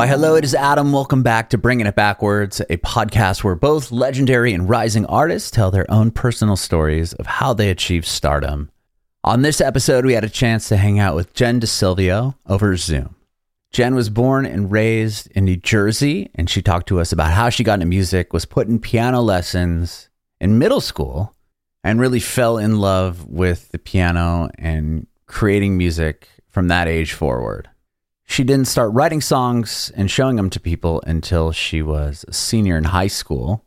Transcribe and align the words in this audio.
Why, 0.00 0.06
hello, 0.06 0.34
it 0.34 0.44
is 0.44 0.54
Adam. 0.54 0.92
Welcome 0.92 1.22
back 1.22 1.50
to 1.50 1.58
Bringing 1.58 1.84
It 1.84 1.94
Backwards, 1.94 2.62
a 2.70 2.78
podcast 2.78 3.44
where 3.44 3.54
both 3.54 3.92
legendary 3.92 4.54
and 4.54 4.66
rising 4.66 5.04
artists 5.04 5.50
tell 5.50 5.70
their 5.70 5.84
own 5.90 6.10
personal 6.10 6.56
stories 6.56 7.12
of 7.12 7.26
how 7.26 7.52
they 7.52 7.68
achieved 7.68 8.06
stardom. 8.06 8.70
On 9.24 9.42
this 9.42 9.60
episode, 9.60 10.06
we 10.06 10.14
had 10.14 10.24
a 10.24 10.30
chance 10.30 10.68
to 10.68 10.78
hang 10.78 10.98
out 10.98 11.16
with 11.16 11.34
Jen 11.34 11.60
Decilveo 11.60 12.34
over 12.46 12.78
Zoom. 12.78 13.14
Jen 13.72 13.94
was 13.94 14.08
born 14.08 14.46
and 14.46 14.72
raised 14.72 15.30
in 15.32 15.44
New 15.44 15.56
Jersey, 15.58 16.30
and 16.34 16.48
she 16.48 16.62
talked 16.62 16.88
to 16.88 16.98
us 16.98 17.12
about 17.12 17.32
how 17.32 17.50
she 17.50 17.62
got 17.62 17.74
into 17.74 17.84
music, 17.84 18.32
was 18.32 18.46
put 18.46 18.68
in 18.68 18.78
piano 18.78 19.20
lessons 19.20 20.08
in 20.40 20.58
middle 20.58 20.80
school, 20.80 21.36
and 21.84 22.00
really 22.00 22.20
fell 22.20 22.56
in 22.56 22.78
love 22.78 23.26
with 23.26 23.68
the 23.68 23.78
piano 23.78 24.48
and 24.56 25.06
creating 25.26 25.76
music 25.76 26.26
from 26.48 26.68
that 26.68 26.88
age 26.88 27.12
forward. 27.12 27.68
She 28.30 28.44
didn't 28.44 28.68
start 28.68 28.92
writing 28.92 29.20
songs 29.20 29.90
and 29.96 30.08
showing 30.08 30.36
them 30.36 30.50
to 30.50 30.60
people 30.60 31.02
until 31.04 31.50
she 31.50 31.82
was 31.82 32.24
a 32.28 32.32
senior 32.32 32.78
in 32.78 32.84
high 32.84 33.08
school. 33.08 33.64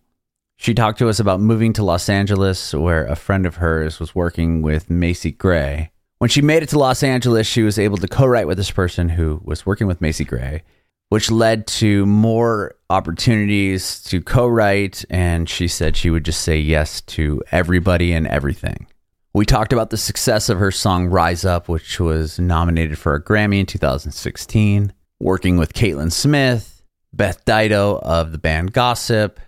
She 0.55 0.73
talked 0.73 0.99
to 0.99 1.09
us 1.09 1.19
about 1.19 1.41
moving 1.41 1.73
to 1.73 1.83
Los 1.83 2.07
Angeles, 2.07 2.73
where 2.73 3.05
a 3.05 3.17
friend 3.17 3.45
of 3.45 3.57
hers 3.57 3.99
was 3.99 4.15
working 4.15 4.61
with 4.61 4.89
Macy 4.89 5.33
Gray. 5.33 5.91
When 6.19 6.29
she 6.29 6.41
made 6.41 6.63
it 6.63 6.69
to 6.69 6.79
Los 6.79 7.03
Angeles, 7.03 7.45
she 7.45 7.61
was 7.61 7.77
able 7.77 7.97
to 7.97 8.07
co 8.07 8.25
write 8.25 8.47
with 8.47 8.55
this 8.55 8.71
person 8.71 9.09
who 9.09 9.41
was 9.43 9.65
working 9.65 9.85
with 9.85 9.99
Macy 9.99 10.23
Gray, 10.23 10.63
which 11.09 11.29
led 11.29 11.67
to 11.67 12.05
more 12.05 12.75
opportunities 12.89 14.01
to 14.03 14.21
co 14.21 14.47
write. 14.47 15.03
And 15.09 15.49
she 15.49 15.67
said 15.67 15.97
she 15.97 16.09
would 16.09 16.23
just 16.23 16.39
say 16.39 16.57
yes 16.57 17.01
to 17.01 17.43
everybody 17.51 18.13
and 18.13 18.25
everything. 18.25 18.87
We 19.35 19.47
talked 19.47 19.73
about 19.73 19.89
the 19.89 19.97
success 19.97 20.47
of 20.47 20.59
her 20.59 20.69
song 20.69 21.07
Rise 21.07 21.43
Up, 21.43 21.67
which 21.67 21.99
was 21.99 22.37
nominated 22.37 22.99
for 22.99 23.15
a 23.15 23.23
Grammy 23.23 23.61
in 23.61 23.65
2016, 23.65 24.93
working 25.19 25.57
with 25.57 25.73
Caitlyn 25.73 26.11
Smith, 26.11 26.83
Beth 27.13 27.43
Ditto 27.43 27.99
of 28.03 28.31
the 28.31 28.37
band 28.37 28.73
Gossip, 28.73 29.39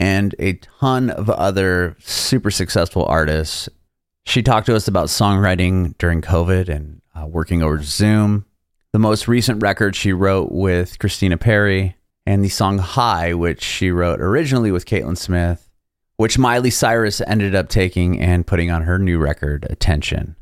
and 0.00 0.34
a 0.40 0.54
ton 0.54 1.10
of 1.10 1.30
other 1.30 1.96
super 2.00 2.50
successful 2.50 3.04
artists. 3.04 3.68
She 4.26 4.42
talked 4.42 4.66
to 4.66 4.74
us 4.74 4.88
about 4.88 5.06
songwriting 5.06 5.96
during 5.98 6.22
COVID 6.22 6.68
and 6.68 7.00
uh, 7.14 7.26
working 7.28 7.62
over 7.62 7.80
Zoom. 7.84 8.46
The 8.92 8.98
most 8.98 9.28
recent 9.28 9.62
record 9.62 9.94
she 9.94 10.12
wrote 10.12 10.50
with 10.50 10.98
Christina 10.98 11.36
Perri, 11.36 11.94
and 12.26 12.44
the 12.44 12.48
song 12.48 12.78
High, 12.78 13.34
which 13.34 13.62
she 13.62 13.92
wrote 13.92 14.20
originally 14.20 14.72
with 14.72 14.86
Caitlyn 14.86 15.16
Smith 15.16 15.69
which 16.20 16.36
Miley 16.36 16.68
Cyrus 16.68 17.22
ended 17.26 17.54
up 17.54 17.70
taking 17.70 18.20
and 18.20 18.46
putting 18.46 18.70
on 18.70 18.82
her 18.82 18.98
new 18.98 19.16
record, 19.16 19.66
Attention. 19.70 20.36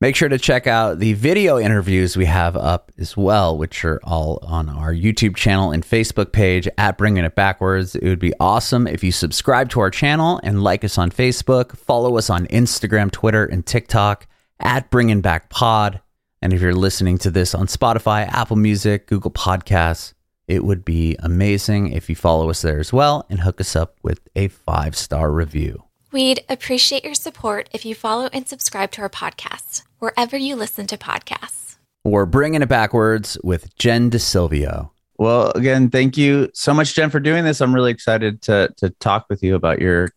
Make 0.00 0.16
sure 0.16 0.30
to 0.30 0.38
check 0.38 0.66
out 0.66 1.00
the 1.00 1.12
video 1.12 1.58
interviews 1.58 2.16
we 2.16 2.24
have 2.24 2.56
up 2.56 2.90
as 2.96 3.14
well, 3.14 3.58
which 3.58 3.84
are 3.84 4.00
all 4.04 4.38
on 4.40 4.70
our 4.70 4.94
YouTube 4.94 5.36
channel 5.36 5.70
and 5.70 5.84
Facebook 5.84 6.32
page 6.32 6.66
at 6.78 6.96
Bringing 6.96 7.26
It 7.26 7.34
Backwards. 7.34 7.94
It 7.94 8.08
would 8.08 8.18
be 8.18 8.32
awesome 8.40 8.86
if 8.86 9.04
you 9.04 9.12
subscribe 9.12 9.68
to 9.70 9.80
our 9.80 9.90
channel 9.90 10.40
and 10.42 10.64
like 10.64 10.82
us 10.82 10.96
on 10.96 11.10
Facebook, 11.10 11.76
follow 11.76 12.16
us 12.16 12.30
on 12.30 12.46
Instagram, 12.46 13.10
Twitter, 13.10 13.44
and 13.44 13.66
TikTok 13.66 14.26
at 14.60 14.88
Bringing 14.88 15.20
Back 15.20 15.50
Pod. 15.50 16.00
And 16.40 16.54
if 16.54 16.62
you're 16.62 16.74
listening 16.74 17.18
to 17.18 17.30
this 17.30 17.54
on 17.54 17.66
Spotify, 17.66 18.26
Apple 18.28 18.56
Music, 18.56 19.08
Google 19.08 19.30
Podcasts, 19.30 20.14
it 20.48 20.64
would 20.64 20.84
be 20.84 21.16
amazing 21.18 21.92
if 21.92 22.08
you 22.08 22.16
follow 22.16 22.50
us 22.50 22.62
there 22.62 22.78
as 22.78 22.92
well 22.92 23.26
and 23.28 23.40
hook 23.40 23.60
us 23.60 23.74
up 23.74 23.96
with 24.02 24.20
a 24.34 24.48
five 24.48 24.96
star 24.96 25.32
review. 25.32 25.84
We'd 26.12 26.44
appreciate 26.48 27.04
your 27.04 27.14
support 27.14 27.68
if 27.72 27.84
you 27.84 27.94
follow 27.94 28.28
and 28.32 28.48
subscribe 28.48 28.90
to 28.92 29.02
our 29.02 29.08
podcast 29.08 29.82
wherever 29.98 30.36
you 30.36 30.56
listen 30.56 30.86
to 30.86 30.96
podcasts. 30.96 31.76
We're 32.04 32.26
bringing 32.26 32.62
it 32.62 32.68
backwards 32.68 33.36
with 33.42 33.74
Jen 33.76 34.10
Decilveo. 34.10 34.90
Well, 35.18 35.50
again, 35.52 35.90
thank 35.90 36.16
you 36.16 36.50
so 36.54 36.72
much, 36.72 36.94
Jen, 36.94 37.10
for 37.10 37.20
doing 37.20 37.44
this. 37.44 37.60
I'm 37.60 37.74
really 37.74 37.90
excited 37.90 38.42
to 38.42 38.72
to 38.76 38.90
talk 38.90 39.26
with 39.28 39.42
you 39.42 39.54
about 39.54 39.80
your 39.80 40.10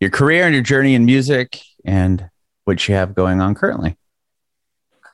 your 0.00 0.10
career 0.10 0.44
and 0.44 0.54
your 0.54 0.64
journey 0.64 0.94
in 0.94 1.04
music 1.04 1.60
and 1.84 2.28
what 2.64 2.88
you 2.88 2.94
have 2.94 3.14
going 3.14 3.40
on 3.40 3.54
currently. 3.54 3.96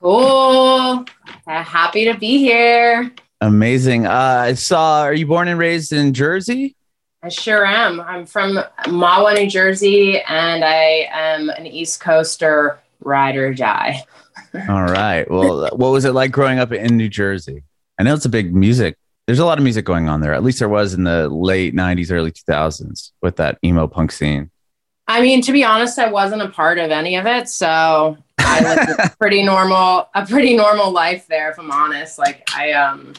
Cool. 0.00 1.04
Happy 1.47 2.04
to 2.04 2.16
be 2.16 2.38
here. 2.38 3.12
Amazing. 3.41 4.06
Uh, 4.06 4.10
I 4.10 4.54
saw. 4.54 5.03
Are 5.03 5.15
you 5.15 5.26
born 5.26 5.49
and 5.49 5.59
raised 5.59 5.93
in 5.93 6.12
Jersey? 6.12 6.76
I 7.22 7.28
sure 7.28 7.65
am. 7.65 8.00
I'm 8.00 8.26
from 8.26 8.59
Mahwah, 8.84 9.34
New 9.34 9.49
Jersey, 9.49 10.21
and 10.21 10.65
I 10.65 11.09
am 11.10 11.50
an 11.50 11.66
East 11.66 12.00
Coaster 12.00 12.78
ride 13.00 13.37
or 13.37 13.53
die. 13.54 14.04
All 14.69 14.84
right. 14.84 15.28
Well, 15.31 15.69
what 15.72 15.91
was 15.91 16.04
it 16.04 16.12
like 16.12 16.31
growing 16.31 16.59
up 16.59 16.72
in 16.72 16.97
New 16.97 17.09
Jersey? 17.09 17.65
I 17.99 18.03
know 18.04 18.15
it's 18.15 18.25
a 18.25 18.31
big 18.31 18.54
music. 18.54 18.97
There's 19.26 19.41
a 19.41 19.44
lot 19.44 19.59
of 19.59 19.65
music 19.65 19.84
going 19.84 20.09
on 20.09 20.20
there. 20.20 20.32
At 20.32 20.43
least 20.43 20.59
there 20.60 20.69
was 20.69 20.94
in 20.94 21.05
the 21.05 21.28
late 21.28 21.75
'90s, 21.75 22.10
early 22.10 22.32
2000s 22.32 23.12
with 23.20 23.37
that 23.37 23.59
emo 23.65 23.87
punk 23.87 24.12
scene. 24.12 24.50
I 25.06 25.20
mean, 25.20 25.43
to 25.43 25.53
be 25.53 25.65
honest, 25.65 25.99
I 25.99 26.10
wasn't 26.10 26.43
a 26.43 26.49
part 26.49 26.78
of 26.78 26.91
any 26.91 27.16
of 27.16 27.26
it, 27.26 27.49
so 27.49 28.16
I 28.38 28.60
lived 28.60 29.00
a 29.00 29.16
pretty 29.20 29.43
normal, 29.43 30.09
a 30.15 30.26
pretty 30.26 30.55
normal 30.56 30.91
life 30.91 31.26
there. 31.28 31.50
If 31.50 31.59
I'm 31.59 31.70
honest, 31.70 32.19
like 32.19 32.49
I 32.55 32.72
um, 32.72 33.15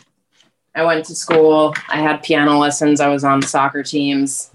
I 0.75 0.83
went 0.83 1.05
to 1.05 1.15
school. 1.15 1.73
I 1.87 1.97
had 1.97 2.23
piano 2.23 2.57
lessons. 2.57 3.01
I 3.01 3.07
was 3.07 3.23
on 3.23 3.41
soccer 3.41 3.83
teams. 3.83 4.51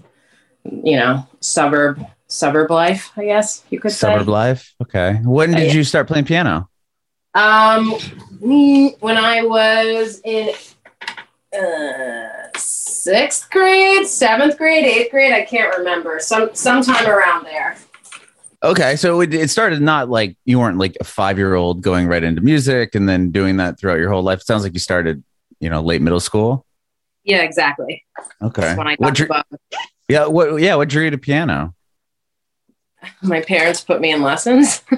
You 0.63 0.97
know, 0.97 1.27
suburb 1.41 2.05
suburb 2.27 2.71
life. 2.71 3.11
I 3.15 3.25
guess 3.25 3.63
you 3.69 3.79
could 3.79 3.91
suburb 3.91 4.13
say 4.13 4.19
suburb 4.19 4.29
life. 4.29 4.75
Okay. 4.81 5.19
When 5.23 5.51
did 5.51 5.73
you 5.73 5.83
start 5.83 6.07
playing 6.07 6.25
piano? 6.25 6.69
Um, 7.35 7.91
when 8.39 9.17
I 9.17 9.43
was 9.43 10.21
in 10.23 10.53
uh, 11.53 12.27
sixth 12.57 13.49
grade, 13.49 14.07
seventh 14.07 14.57
grade, 14.57 14.85
eighth 14.85 15.11
grade. 15.11 15.33
I 15.33 15.43
can't 15.43 15.77
remember. 15.77 16.19
Some 16.19 16.49
sometime 16.53 17.07
around 17.07 17.45
there. 17.45 17.77
Okay, 18.63 18.95
so 18.95 19.21
it, 19.21 19.33
it 19.33 19.49
started 19.49 19.81
not 19.81 20.09
like 20.09 20.37
you 20.45 20.59
weren't 20.59 20.79
like 20.79 20.97
a 20.99 21.03
five 21.03 21.37
year 21.37 21.53
old 21.53 21.81
going 21.81 22.07
right 22.07 22.23
into 22.23 22.41
music 22.41 22.95
and 22.95 23.07
then 23.07 23.31
doing 23.31 23.57
that 23.57 23.79
throughout 23.79 23.99
your 23.99 24.09
whole 24.09 24.23
life. 24.23 24.41
It 24.41 24.47
sounds 24.47 24.63
like 24.63 24.73
you 24.73 24.79
started 24.79 25.23
you 25.59 25.69
know, 25.69 25.81
late 25.81 26.01
middle 26.01 26.19
school? 26.19 26.65
Yeah, 27.23 27.41
exactly. 27.41 28.03
Okay. 28.41 28.75
when 28.75 28.87
I 28.87 28.95
got 28.95 29.15
drew, 29.15 29.27
Yeah, 30.07 30.27
what 30.27 30.61
yeah, 30.61 30.75
what 30.75 30.89
drew 30.89 31.05
you 31.05 31.11
to 31.11 31.17
piano? 31.17 31.73
My 33.21 33.41
parents 33.41 33.81
put 33.81 34.01
me 34.01 34.11
in 34.11 34.21
lessons. 34.21 34.81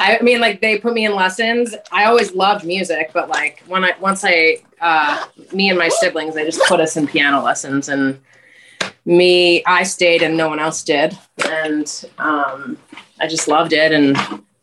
I 0.00 0.18
mean, 0.22 0.40
like 0.40 0.60
they 0.60 0.78
put 0.78 0.94
me 0.94 1.04
in 1.04 1.14
lessons. 1.14 1.74
I 1.92 2.04
always 2.04 2.34
loved 2.34 2.64
music, 2.64 3.10
but 3.12 3.28
like 3.28 3.62
when 3.66 3.84
I 3.84 3.94
once 4.00 4.24
I 4.24 4.58
uh, 4.80 5.26
me 5.52 5.68
and 5.68 5.78
my 5.78 5.88
siblings, 5.88 6.34
they 6.34 6.44
just 6.44 6.62
put 6.66 6.80
us 6.80 6.96
in 6.96 7.06
piano 7.06 7.42
lessons, 7.42 7.88
and 7.88 8.20
me, 9.04 9.64
I 9.64 9.82
stayed, 9.82 10.22
and 10.22 10.36
no 10.36 10.48
one 10.48 10.58
else 10.60 10.82
did, 10.84 11.16
and 11.46 12.04
um, 12.18 12.78
I 13.20 13.26
just 13.26 13.48
loved 13.48 13.72
it, 13.72 13.92
and 13.92 14.16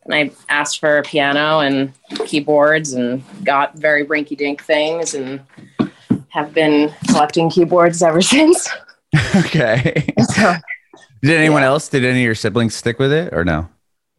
and 0.06 0.14
I 0.14 0.32
asked 0.50 0.80
for 0.80 1.00
a 1.00 1.04
piano 1.04 1.60
and 1.60 1.92
keyboards 2.26 2.94
and 2.94 3.24
got 3.44 3.76
very 3.76 4.06
rinky 4.06 4.38
dink 4.38 4.64
things 4.64 5.14
and 5.14 5.42
have 6.30 6.54
been 6.54 6.94
collecting 7.08 7.50
keyboards 7.50 8.02
ever 8.02 8.22
since. 8.22 8.70
okay. 9.36 10.06
So, 10.34 10.56
did 11.22 11.38
anyone 11.38 11.62
yeah. 11.62 11.70
else, 11.70 11.90
did 11.90 12.06
any 12.06 12.20
of 12.20 12.26
your 12.26 12.36
siblings 12.36 12.76
stick 12.76 13.00
with 13.00 13.12
it 13.12 13.34
or 13.34 13.44
no? 13.44 13.68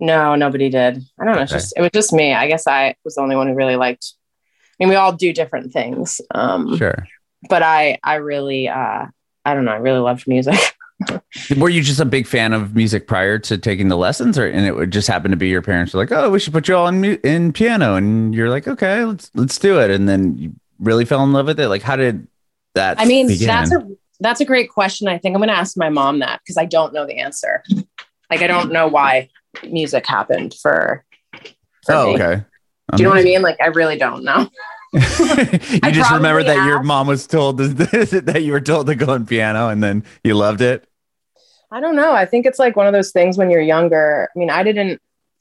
No, 0.01 0.35
nobody 0.35 0.69
did. 0.69 1.03
I 1.19 1.25
don't 1.25 1.37
know. 1.37 1.43
It's 1.43 1.53
okay. 1.53 1.61
just, 1.61 1.75
it 1.77 1.81
was 1.81 1.91
just 1.95 2.13
me. 2.13 2.35
I 2.35 2.49
guess 2.49 2.67
I 2.67 2.97
was 3.05 3.15
the 3.15 3.23
only 3.23 3.37
one 3.37 3.47
who 3.47 3.55
really 3.55 3.77
liked, 3.77 4.15
I 4.81 4.85
mean, 4.85 4.91
we 4.91 4.97
all 4.97 5.13
do 5.13 5.33
different 5.33 5.73
things. 5.73 6.21
Um, 6.35 6.77
sure. 6.77 7.07
But 7.49 7.63
I, 7.63 7.99
I 8.03 8.17
really, 8.17 8.69
uh, 8.69 9.07
I 9.45 9.55
don't 9.55 9.65
know. 9.65 9.73
I 9.73 9.77
really 9.77 10.01
loved 10.01 10.27
music. 10.27 10.59
Were 11.59 11.69
you 11.69 11.83
just 11.83 12.01
a 12.01 12.07
big 12.07 12.27
fan 12.27 12.53
of 12.53 12.75
music 12.75 13.07
prior 13.07 13.39
to 13.41 13.59
taking 13.59 13.89
the 13.89 13.97
lessons, 13.97 14.39
or 14.39 14.47
and 14.47 14.65
it 14.65 14.75
would 14.75 14.91
just 14.91 15.09
happen 15.09 15.31
to 15.31 15.37
be 15.37 15.49
your 15.49 15.61
parents 15.61 15.93
were 15.93 16.01
like, 16.01 16.13
"Oh, 16.13 16.31
we 16.31 16.39
should 16.39 16.55
put 16.55 16.69
you 16.69 16.77
all 16.77 16.87
in 16.89 17.05
in 17.05 17.53
piano," 17.53 17.97
and 17.97 18.35
you're 18.35 18.49
like, 18.49 18.67
"Okay, 18.67 19.05
let's 19.05 19.31
let's 19.35 19.59
do 19.59 19.79
it," 19.79 19.91
and 19.91 20.09
then 20.09 20.39
you 20.39 20.55
really 20.81 21.05
fell 21.05 21.23
in 21.23 21.33
love 21.33 21.47
with 21.47 21.61
it. 21.61 21.69
Like, 21.69 21.83
how 21.83 21.97
did 21.97 22.27
that? 22.75 22.99
I 22.99 23.05
mean, 23.05 23.29
begin? 23.29 23.47
that's 23.47 23.73
a 23.73 23.87
that's 24.21 24.41
a 24.41 24.47
great 24.47 24.71
question. 24.71 25.07
I 25.07 25.19
think 25.19 25.35
I'm 25.35 25.41
going 25.41 25.49
to 25.51 25.57
ask 25.57 25.77
my 25.77 25.91
mom 25.91 26.21
that 26.21 26.41
because 26.43 26.57
I 26.57 26.65
don't 26.65 26.95
know 26.95 27.07
the 27.07 27.19
answer. 27.19 27.63
Like, 28.31 28.41
I 28.41 28.47
don't 28.47 28.73
know 28.73 28.89
why 28.89 29.29
music 29.69 30.07
happened 30.07 30.55
for. 30.61 31.05
for 31.85 31.95
oh, 31.95 32.07
me. 32.09 32.15
okay. 32.15 32.45
Do 32.95 33.03
you 33.03 33.05
know 33.05 33.11
what 33.11 33.21
I 33.21 33.25
mean? 33.25 33.43
Like, 33.43 33.61
I 33.61 33.67
really 33.67 33.99
don't 33.99 34.25
know. 34.25 34.49
You 34.93 35.01
I 35.83 35.91
just 35.93 36.11
remember 36.11 36.43
that 36.43 36.67
your 36.67 36.83
mom 36.83 37.07
was 37.07 37.27
told 37.27 37.59
that 37.59 38.43
you 38.43 38.53
were 38.53 38.61
told 38.61 38.87
to 38.87 38.95
go 38.95 39.13
on 39.13 39.27
piano 39.27 39.69
and 39.69 39.83
then 39.83 40.05
you 40.25 40.35
loved 40.35 40.61
it. 40.61 40.89
I 41.71 41.81
don't 41.81 41.97
know. 41.97 42.13
I 42.13 42.27
think 42.27 42.47
it's 42.47 42.59
like 42.59 42.77
one 42.77 42.87
of 42.87 42.93
those 42.93 43.11
things 43.11 43.37
when 43.37 43.51
you're 43.51 43.61
younger. 43.61 44.29
I 44.35 44.39
mean, 44.39 44.51
I 44.51 44.63
didn't, 44.63 45.01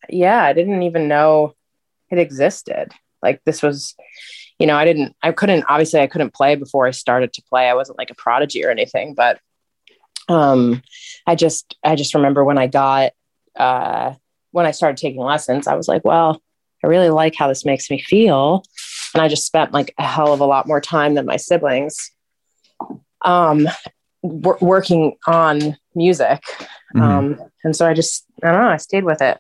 yeah, 0.10 0.44
I 0.44 0.54
didn't 0.54 0.84
even 0.84 1.08
know 1.08 1.54
it 2.10 2.18
existed. 2.18 2.92
Like 3.22 3.42
this 3.46 3.62
was, 3.62 3.96
you 4.60 4.68
know, 4.68 4.76
I 4.76 4.86
didn't, 4.86 5.16
I 5.22 5.32
couldn't, 5.32 5.66
obviously 5.68 6.00
I 6.00 6.08
couldn't 6.08 6.34
play 6.34 6.56
before 6.56 6.88
I 6.88 6.92
started 6.92 7.34
to 7.34 7.44
play. 7.44 7.70
I 7.70 7.76
wasn't 7.76 7.98
like 7.98 8.10
a 8.10 8.16
prodigy 8.16 8.66
or 8.66 8.72
anything, 8.72 9.14
but 9.14 9.40
um, 10.28 10.82
I 11.28 11.36
just, 11.36 11.78
I 11.84 11.96
just 11.96 12.16
remember 12.16 12.44
when 12.44 12.58
I 12.58 12.68
got, 12.68 13.14
uh, 13.56 14.16
when 14.52 14.66
I 14.66 14.72
started 14.72 14.98
taking 14.98 15.22
lessons, 15.22 15.68
I 15.68 15.76
was 15.76 15.88
like, 15.88 16.04
well, 16.04 16.42
I 16.84 16.88
really 16.88 17.10
like 17.10 17.36
how 17.36 17.48
this 17.48 17.66
makes 17.66 17.90
me 17.90 18.02
feel 18.02 18.64
and 19.16 19.22
I 19.22 19.30
just 19.30 19.46
spent 19.46 19.72
like 19.72 19.94
a 19.98 20.04
hell 20.06 20.34
of 20.34 20.42
a 20.42 20.46
lot 20.46 20.68
more 20.68 20.82
time 20.82 21.14
than 21.16 21.26
my 21.26 21.38
siblings 21.38 22.12
um, 23.24 23.68
wor- 24.22 24.58
working 24.62 25.16
on 25.26 25.78
music. 25.96 26.42
Mhm. 26.96 27.02
Um, 27.02 27.40
and 27.64 27.76
so 27.76 27.88
I 27.88 27.94
just, 27.94 28.26
I 28.44 28.52
don't 28.52 28.62
know, 28.62 28.68
I 28.70 28.78
stayed 28.78 29.06
with 29.06 29.22
it, 29.22 29.40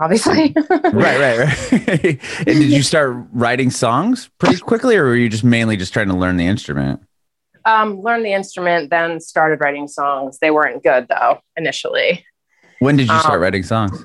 obviously. 0.00 0.52
right, 0.70 0.92
right, 0.92 1.38
right. 1.38 1.68
and 2.38 2.46
did 2.46 2.70
you 2.70 2.82
start 2.82 3.16
writing 3.32 3.70
songs 3.70 4.28
pretty 4.38 4.58
quickly, 4.58 4.96
or 4.96 5.04
were 5.04 5.16
you 5.16 5.28
just 5.28 5.44
mainly 5.44 5.76
just 5.76 5.92
trying 5.92 6.08
to 6.08 6.16
learn 6.16 6.36
the 6.36 6.46
instrument? 6.46 7.00
um, 7.64 8.00
learned 8.00 8.24
the 8.26 8.32
instrument, 8.32 8.90
then 8.90 9.20
started 9.20 9.60
writing 9.60 9.86
songs. 9.86 10.36
They 10.40 10.50
weren't 10.50 10.82
good 10.82 11.06
though, 11.08 11.38
initially. 11.56 12.26
When 12.80 12.96
did 12.96 13.06
you 13.08 13.16
start 13.20 13.34
Um, 13.36 13.40
writing 13.40 13.62
songs? 13.62 14.04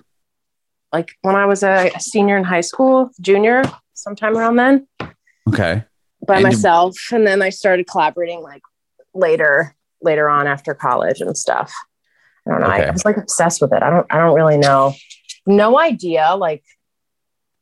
Like 0.94 1.12
when 1.22 1.36
I 1.36 1.46
was 1.46 1.64
a 1.64 1.92
senior 2.00 2.38
in 2.38 2.44
high 2.44 2.62
school, 2.62 3.10
junior, 3.20 3.64
sometime 3.94 4.38
around 4.38 4.56
then. 4.56 4.88
Okay. 5.50 5.84
by 6.26 6.36
And- 6.36 6.44
myself 6.44 6.96
and 7.12 7.26
then 7.26 7.42
i 7.42 7.50
started 7.50 7.88
collaborating 7.88 8.42
like 8.42 8.62
later 9.14 9.76
later 10.02 10.30
on 10.30 10.46
after 10.46 10.74
college 10.76 11.22
and 11.22 11.36
stuff. 11.38 11.74
I 12.46 12.52
don't 12.52 12.62
know. 12.62 12.68
I, 12.68 12.80
Okay. 12.80 12.88
I 12.88 12.92
was 12.92 13.06
like 13.06 13.18
obsessed 13.18 13.62
with 13.62 13.74
it. 13.74 13.82
I 13.82 13.90
don't 13.90 14.06
i 14.10 14.18
don't 14.18 14.36
really 14.36 14.58
know. 14.58 14.94
No 15.46 15.80
idea 15.80 16.36
like 16.36 16.64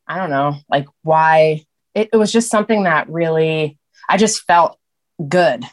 i 0.07 0.18
don't 0.18 0.30
know 0.30 0.56
like 0.69 0.88
why. 1.04 1.62
It, 1.94 2.10
it 2.12 2.18
was 2.18 2.31
just 2.31 2.50
something 2.50 2.83
that 2.83 3.07
really 3.10 3.77
i 4.10 4.18
just 4.18 4.44
felt 4.44 4.77
good 5.27 5.63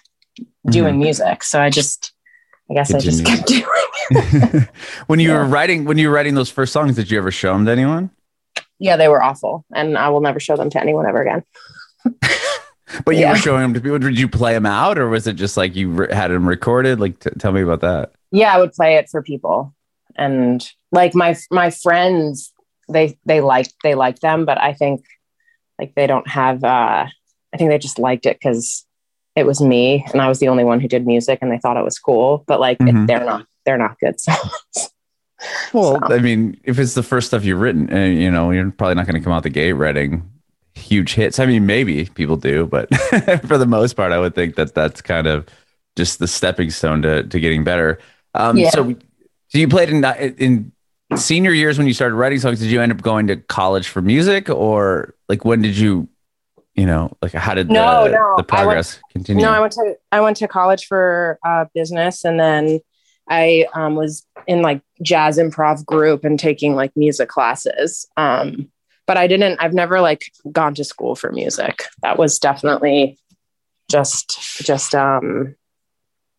doing 0.67 0.95
mm-hmm. 0.95 1.03
music. 1.03 1.43
So 1.43 1.61
i 1.61 1.69
just 1.71 2.13
i 2.73 2.75
guess 2.75 2.93
i 2.95 2.99
just 2.99 3.25
kept 3.25 3.47
doing 3.47 3.63
it 4.11 4.69
when 5.07 5.21
you 5.21 5.31
were 5.33 5.45
writing, 5.45 5.85
when 5.85 5.97
you 5.99 6.09
were 6.09 6.15
writing 6.15 6.35
those 6.35 6.51
first 6.51 6.73
songs, 6.73 6.97
did 6.97 7.11
you 7.11 7.19
ever 7.19 7.31
show 7.31 7.53
them 7.53 7.65
to 7.67 7.73
anyone? 7.73 8.11
yeah 8.79 8.97
they 8.97 9.09
were 9.09 9.23
awful 9.23 9.65
and 9.75 9.97
i 9.97 10.09
will 10.09 10.21
never 10.21 10.41
show 10.41 10.57
them 10.57 10.69
to 10.71 10.81
anyone 10.81 11.07
ever 11.07 11.23
again 11.23 11.43
But 13.07 13.15
you 13.15 13.23
Yeah. 13.23 13.31
were 13.33 13.37
showing 13.39 13.63
them 13.63 13.73
to 13.75 13.81
people. 13.81 13.99
Did 13.99 14.19
you 14.19 14.29
play 14.29 14.53
them 14.53 14.67
out, 14.67 14.99
or 14.99 15.09
was 15.09 15.27
it 15.27 15.33
just 15.37 15.57
like 15.57 15.75
you 15.75 15.89
re- 15.89 16.13
had 16.15 16.31
them 16.31 16.47
recorded? 16.47 17.01
Like, 17.01 17.19
t- 17.21 17.31
tell 17.39 17.51
me 17.53 17.63
about 17.63 17.81
that. 17.81 18.13
yeah 18.33 18.55
i 18.55 18.59
would 18.59 18.73
play 18.73 18.97
it 18.97 19.09
for 19.11 19.23
people 19.23 19.75
and 20.17 20.69
like 20.91 21.15
my 21.15 21.35
my 21.51 21.71
friends 21.71 22.53
they 22.91 23.17
they 23.25 23.41
like 23.41 23.69
they 23.83 23.95
like 23.95 24.19
them 24.21 24.45
but 24.45 24.61
i 24.61 24.75
think 24.75 25.05
like 25.79 25.95
they 25.95 26.07
don't 26.07 26.29
have 26.29 26.63
uh 26.65 27.07
i 27.53 27.57
think 27.57 27.71
they 27.71 27.79
just 27.79 27.99
liked 27.99 28.27
it 28.27 28.37
because 28.39 28.85
it 29.37 29.45
was 29.47 29.61
me 29.61 30.05
and 30.13 30.21
i 30.21 30.29
was 30.29 30.39
the 30.41 30.49
only 30.49 30.65
one 30.65 30.81
who 30.81 30.89
did 30.89 31.07
music 31.07 31.39
and 31.43 31.51
they 31.51 31.59
thought 31.59 31.77
it 31.77 31.85
was 31.85 31.99
cool 31.99 32.45
but 32.47 32.61
like 32.61 32.79
Mhm. 32.79 33.07
they're 33.07 33.25
not 33.25 33.47
they're 33.65 33.79
not 33.79 33.99
good 34.01 34.21
songs 34.21 34.91
Well, 35.73 35.99
So- 36.01 36.15
I 36.15 36.21
mean, 36.21 36.57
if 36.63 36.79
it's 36.79 36.95
the 36.95 37.03
first 37.03 37.27
stuff 37.27 37.45
you've 37.45 37.61
written, 37.61 37.93
uh, 37.93 37.97
you 38.05 38.31
know, 38.31 38.53
you're 38.53 38.71
probably 38.71 38.95
not 38.95 39.07
going 39.07 39.21
to 39.21 39.25
come 39.25 39.33
out 39.33 39.43
the 39.43 39.51
gate 39.51 39.73
writing 39.73 40.23
huge 40.77 41.15
hits. 41.15 41.41
I 41.41 41.47
mean, 41.47 41.67
maybe 41.67 42.05
people 42.15 42.37
do, 42.37 42.67
but 42.67 42.89
for 43.49 43.59
the 43.59 43.67
most 43.67 43.95
part, 43.95 44.13
I 44.13 44.21
would 44.21 44.37
think 44.37 44.55
that 44.55 44.73
that's 44.75 45.03
kind 45.03 45.27
of 45.27 45.47
just 45.97 46.21
the 46.21 46.29
stepping 46.29 46.71
stone 46.71 47.03
to 47.03 47.25
to 47.25 47.41
getting 47.41 47.65
better. 47.65 47.99
Um, 48.35 48.57
Yeah. 48.57 48.71
So, 48.71 48.95
so 49.49 49.59
you 49.59 49.67
played 49.67 49.89
in 49.91 50.05
in 50.39 50.71
senior 51.17 51.51
years 51.53 51.77
when 51.77 51.89
you 51.89 51.93
started 51.93 52.15
writing 52.15 52.39
songs. 52.39 52.61
Did 52.61 52.71
you 52.71 52.81
end 52.81 52.93
up 52.93 53.03
going 53.03 53.27
to 53.27 53.37
college 53.37 53.89
for 53.89 54.01
music, 54.01 54.49
or 54.49 55.15
like 55.29 55.45
when 55.45 55.61
did 55.61 55.77
you, 55.77 56.09
you 56.75 56.87
know, 56.87 57.11
like 57.21 57.33
how 57.33 57.55
did 57.55 57.69
No, 57.71 58.05
the, 58.05 58.11
no, 58.11 58.15
the 58.15 58.19
I 58.19 58.35
went- 58.37 58.49
progress 58.49 59.01
continue? 59.11 59.43
no 59.45 59.51
i 59.53 59.61
went 59.61 59.73
to 59.75 59.95
i 60.11 60.21
went 60.21 60.37
to 60.39 60.49
college 60.49 60.87
for 60.87 61.39
uh 61.47 61.67
business 61.75 62.25
and 62.25 62.41
then 62.41 62.81
i 63.29 63.67
um 63.75 63.95
was 63.95 64.27
in 64.47 64.63
like 64.63 64.81
jazz 65.03 65.39
improv 65.39 65.85
group 65.85 66.25
and 66.25 66.39
taking 66.41 66.75
like 66.75 66.91
music 66.97 67.29
classes. 67.29 68.07
Um 68.17 68.71
but 69.07 69.17
i 69.17 69.27
didn't 69.27 69.59
i've 69.61 69.75
never 69.75 70.01
like 70.01 70.23
gone 70.51 70.75
to 70.75 70.85
school 70.85 71.15
for 71.15 71.31
music. 71.31 71.85
That 72.03 72.19
was 72.19 72.39
definitely 72.39 73.19
just 73.91 74.59
just 74.63 74.95
um 74.95 75.55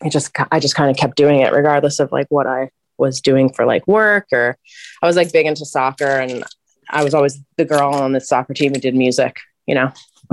i 0.01 0.09
just 0.09 0.31
i 0.51 0.59
just 0.59 0.75
kind 0.75 0.89
of 0.89 0.97
kept 0.97 1.15
doing 1.15 1.41
it 1.41 1.53
regardless 1.53 1.99
of 1.99 2.11
like 2.11 2.27
what 2.29 2.47
i 2.47 2.69
was 2.97 3.21
doing 3.21 3.51
for 3.53 3.65
like 3.65 3.85
work 3.87 4.25
or 4.31 4.57
i 5.01 5.05
was 5.07 5.15
like 5.15 5.31
big 5.31 5.45
into 5.45 5.65
soccer 5.65 6.07
and 6.07 6.43
i 6.89 7.03
was 7.03 7.13
always 7.13 7.39
the 7.57 7.65
girl 7.65 7.93
on 7.93 8.11
the 8.13 8.19
soccer 8.21 8.53
team 8.53 8.73
who 8.73 8.79
did 8.79 8.95
music 8.95 9.37
you 9.67 9.75
know 9.75 9.91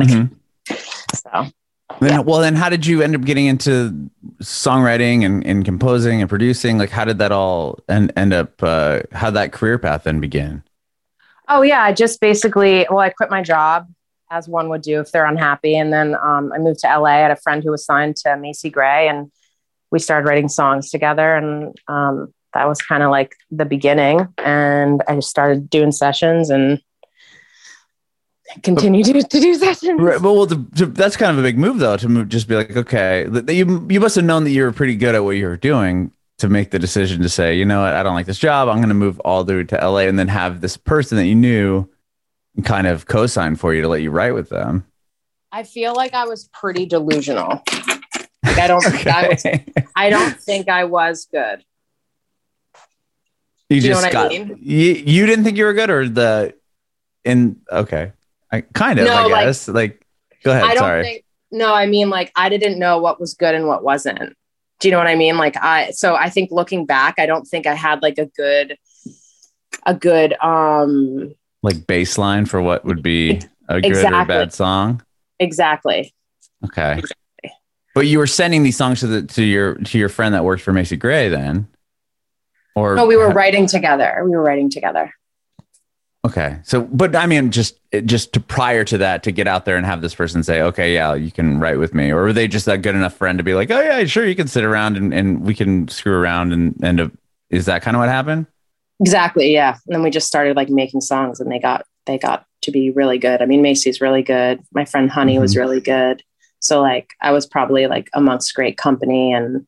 Mhm. 0.09 0.31
so 1.15 1.47
Then, 2.01 2.25
Well, 2.25 2.41
then 2.41 2.55
how 2.55 2.69
did 2.69 2.87
you 2.87 3.03
end 3.03 3.15
up 3.15 3.23
getting 3.23 3.47
into 3.47 4.11
songwriting 4.43 5.25
and, 5.25 5.45
and 5.45 5.65
composing 5.65 6.21
and 6.21 6.29
producing? 6.29 6.79
Like, 6.79 6.91
how 6.91 7.05
did 7.05 7.19
that 7.19 7.33
all 7.33 7.79
end, 7.89 8.13
end 8.17 8.33
up, 8.33 8.63
uh, 8.63 9.01
how 9.13 9.31
that 9.31 9.53
career 9.53 9.79
path 9.79 10.05
then 10.05 10.21
begin? 10.21 10.63
Oh 11.49 11.63
yeah, 11.63 11.83
I 11.83 11.93
just 11.93 12.21
basically 12.21 12.87
well, 12.89 13.01
I 13.01 13.11
quit 13.11 13.29
my 13.29 13.43
job 13.43 13.89
as 14.31 14.49
one 14.49 14.69
would 14.69 14.83
do 14.83 15.01
if 15.01 15.11
they're 15.11 15.27
unhappy, 15.27 15.77
and 15.77 15.93
then 15.93 16.15
um, 16.15 16.53
I 16.55 16.59
moved 16.59 16.79
to 16.81 16.87
LA. 16.87 17.07
I 17.07 17.17
had 17.17 17.33
a 17.33 17.37
friend 17.37 17.65
who 17.65 17.73
was 17.73 17.85
signed 17.85 18.15
to 18.19 18.37
Macy 18.37 18.71
Gray, 18.71 19.09
and 19.09 19.33
we 19.91 19.99
started 19.99 20.29
writing 20.29 20.49
songs 20.49 20.91
together, 20.91 21.35
and 21.35 21.77
um, 21.89 22.33
that 22.55 22.69
was 22.69 22.81
kind 22.81 23.03
of 23.03 23.11
like 23.11 23.35
the 23.51 23.65
beginning. 23.65 24.29
And 24.39 25.03
I 25.09 25.17
just 25.17 25.31
started 25.31 25.69
doing 25.69 25.91
sessions 25.91 26.51
and 26.51 26.81
continued 28.63 29.07
to, 29.07 29.23
to 29.23 29.41
do 29.41 29.55
sessions. 29.55 30.01
Right, 30.01 30.21
but 30.21 30.33
well, 30.33 30.47
to, 30.47 30.65
to, 30.77 30.87
that's 30.87 31.17
kind 31.17 31.33
of 31.33 31.39
a 31.39 31.43
big 31.43 31.59
move, 31.59 31.79
though, 31.79 31.97
to 31.97 32.09
move, 32.09 32.29
just 32.29 32.49
be 32.49 32.55
like, 32.57 32.77
okay, 32.77 33.27
th- 33.33 33.51
you 33.51 33.87
you 33.91 34.01
must 34.01 34.17
have 34.17 34.25
known 34.25 34.45
that 34.45 34.51
you 34.51 34.63
were 34.63 34.73
pretty 34.73 34.97
good 34.97 35.15
at 35.15 35.25
what 35.25 35.33
you 35.37 35.47
were 35.47 35.57
doing 35.57 36.13
to 36.39 36.49
make 36.49 36.71
the 36.71 36.79
decision 36.79 37.21
to 37.23 37.29
say, 37.29 37.55
you 37.57 37.65
know 37.65 37.83
what, 37.83 37.95
I 37.95 38.03
don't 38.03 38.15
like 38.15 38.27
this 38.27 38.39
job. 38.39 38.69
I'm 38.69 38.77
going 38.79 38.89
to 38.89 38.95
move 38.95 39.21
all 39.21 39.45
the 39.45 39.55
way 39.57 39.65
to 39.65 39.77
LA, 39.77 40.01
and 40.01 40.19
then 40.19 40.29
have 40.29 40.61
this 40.61 40.77
person 40.77 41.17
that 41.19 41.27
you 41.27 41.35
knew 41.35 41.89
kind 42.65 42.87
of 42.87 43.07
co-sign 43.07 43.57
for 43.57 43.75
you 43.75 43.83
to 43.83 43.89
let 43.89 44.03
you 44.03 44.11
write 44.11 44.33
with 44.35 44.49
them. 44.49 44.85
I 45.53 45.65
feel 45.65 45.95
like 45.95 46.15
I 46.15 46.27
was 46.27 46.49
pretty 46.53 46.87
delusional. 46.87 47.63
Like 48.45 48.59
I 48.59 48.67
don't 48.67 48.81
think 48.85 49.07
I 49.07 49.29
was. 49.29 49.47
I 49.97 50.11
don't 50.11 50.41
think 50.41 50.69
I 50.69 50.85
was 50.85 51.27
good. 51.31 51.65
you 53.69 53.81
Do 53.81 53.87
you 53.87 53.95
know 53.95 54.01
just 54.01 54.03
what 54.03 54.09
I 54.09 54.13
got 54.13 54.31
mean? 54.31 54.59
you, 54.61 54.93
you 54.93 55.27
didn't 55.27 55.45
think 55.45 55.57
you 55.57 55.65
were 55.65 55.75
good, 55.75 55.91
or 55.91 56.09
the 56.09 56.55
in 57.25 57.61
okay, 57.71 58.13
I 58.53 58.63
kind 58.63 58.99
of 58.99 59.07
No, 59.07 59.35
I 59.35 59.45
guess 59.45 59.69
like, 59.69 60.05
go 60.43 60.51
ahead. 60.51 60.65
I 60.65 60.75
don't 60.75 60.79
sorry. 60.79 61.03
think 61.05 61.25
no, 61.51 61.75
I 61.75 61.87
mean 61.87 62.11
like 62.11 62.33
I 62.37 62.49
didn't 62.49 62.79
know 62.79 62.99
what 62.99 63.21
was 63.21 63.35
good 63.35 63.55
and 63.55 63.67
what 63.67 63.83
wasn't. 63.83 64.37
Do 64.79 64.89
you 64.89 64.93
know 64.93 64.99
what 64.99 65.07
I 65.07 65.17
mean? 65.17 65.37
Like 65.37 65.57
I 65.57 65.91
so 65.91 66.15
I 66.15 66.31
think 66.31 66.51
looking 66.51 66.87
back, 66.87 67.15
I 67.19 67.27
don't 67.27 67.45
think 67.45 67.67
I 67.67 67.75
had 67.75 68.03
like 68.03 68.19
a 68.19 68.27
good 68.27 68.77
a 69.87 69.95
good 69.95 70.35
um 70.41 71.35
like 71.63 71.77
baseline 71.77 72.49
for 72.49 72.63
what 72.63 72.85
would 72.85 73.03
be 73.03 73.41
a 73.69 73.81
good 73.81 74.05
or 74.05 74.25
bad 74.25 74.53
song. 74.53 75.03
exactly. 75.39 76.15
Okay. 76.65 77.01
But 77.95 78.07
you 78.07 78.19
were 78.19 78.27
sending 78.27 78.63
these 78.63 78.77
songs 78.77 79.01
to 79.01 79.07
the 79.07 79.23
to 79.23 79.43
your 79.43 79.75
to 79.75 79.99
your 79.99 80.09
friend 80.09 80.35
that 80.35 80.45
worked 80.45 80.63
for 80.63 80.73
Macy 80.73 80.97
Gray 80.97 81.29
then, 81.29 81.67
or 82.77 82.95
No, 82.95 83.07
we 83.07 83.17
were 83.17 83.31
writing 83.31 83.67
together. 83.67 84.23
We 84.25 84.31
were 84.31 84.43
writing 84.43 84.71
together. 84.71 85.13
Okay. 86.27 86.59
So, 86.65 86.83
but 86.83 87.15
I 87.17 87.27
mean, 87.27 87.51
just 87.51 87.79
just 88.05 88.33
to 88.35 88.41
prior 88.41 88.85
to 88.85 88.99
that, 88.99 89.23
to 89.25 89.33
get 89.33 89.47
out 89.47 89.65
there 89.65 89.77
and 89.77 89.87
have 89.87 90.01
this 90.01 90.15
person 90.15 90.43
say, 90.43 90.63
"Okay, 90.63 90.95
yeah, 90.95 91.15
you 91.15 91.31
can 91.31 91.61
write 91.61 91.79
with 91.79 91.95
me," 91.95 92.11
or 92.11 92.23
were 92.23 92.33
they 92.33 92.49
just 92.49 92.69
a 92.69 92.79
good 92.79 92.95
enough 92.95 93.15
friend 93.15 93.39
to 93.39 93.45
be 93.45 93.55
like, 93.55 93.71
"Oh 93.71 93.81
yeah, 93.81 94.05
sure, 94.05 94.27
you 94.27 94.37
can 94.37 94.49
sit 94.49 94.65
around 94.65 94.97
and, 94.97 95.13
and 95.13 95.43
we 95.43 95.55
can 95.55 95.89
screw 95.89 96.15
around 96.15 96.53
and 96.53 96.83
end 96.85 97.01
up." 97.01 97.13
Is 97.51 97.67
that 97.67 97.83
kind 97.83 97.97
of 97.97 98.01
what 98.01 98.09
happened? 98.09 98.47
Exactly, 99.01 99.53
yeah. 99.53 99.77
And 99.87 99.95
then 99.95 100.03
we 100.03 100.11
just 100.11 100.27
started 100.27 100.57
like 100.57 100.69
making 100.69 101.01
songs 101.01 101.41
and 101.41 101.51
they 101.51 101.59
got 101.59 101.85
they 102.07 102.19
got 102.19 102.47
to 102.63 102.71
be 102.71 102.91
really 102.91 103.19
good. 103.19 103.43
I 103.43 103.47
mean, 103.47 103.63
Macy's 103.63 104.01
really 104.01 104.23
good. 104.23 104.63
My 104.73 104.85
friend 104.85 105.11
Honey 105.11 105.39
was 105.39 105.53
mm-hmm. 105.53 105.61
really 105.61 105.81
good. 105.81 106.23
So 106.61 106.81
like 106.81 107.09
I 107.21 107.33
was 107.33 107.47
probably 107.47 107.87
like 107.87 108.11
amongst 108.13 108.55
great 108.55 108.77
company 108.77 109.33
and 109.33 109.67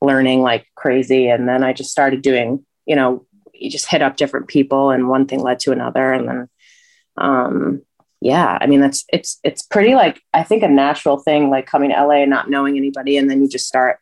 learning 0.00 0.42
like 0.42 0.66
crazy. 0.74 1.28
And 1.28 1.48
then 1.48 1.62
I 1.62 1.72
just 1.72 1.90
started 1.90 2.22
doing, 2.22 2.64
you 2.86 2.96
know, 2.96 3.24
you 3.54 3.70
just 3.70 3.90
hit 3.90 4.02
up 4.02 4.16
different 4.16 4.48
people 4.48 4.90
and 4.90 5.08
one 5.08 5.26
thing 5.26 5.40
led 5.40 5.60
to 5.60 5.72
another. 5.72 6.12
And 6.12 6.28
then 6.28 6.48
um 7.16 7.82
yeah, 8.20 8.58
I 8.60 8.66
mean 8.66 8.80
that's 8.80 9.04
it's 9.12 9.38
it's 9.44 9.62
pretty 9.62 9.94
like 9.94 10.20
I 10.32 10.42
think 10.42 10.62
a 10.62 10.68
natural 10.68 11.18
thing 11.18 11.50
like 11.50 11.66
coming 11.66 11.90
to 11.90 12.02
LA 12.02 12.22
and 12.22 12.30
not 12.30 12.50
knowing 12.50 12.76
anybody 12.76 13.16
and 13.16 13.30
then 13.30 13.42
you 13.42 13.48
just 13.48 13.66
start 13.66 13.98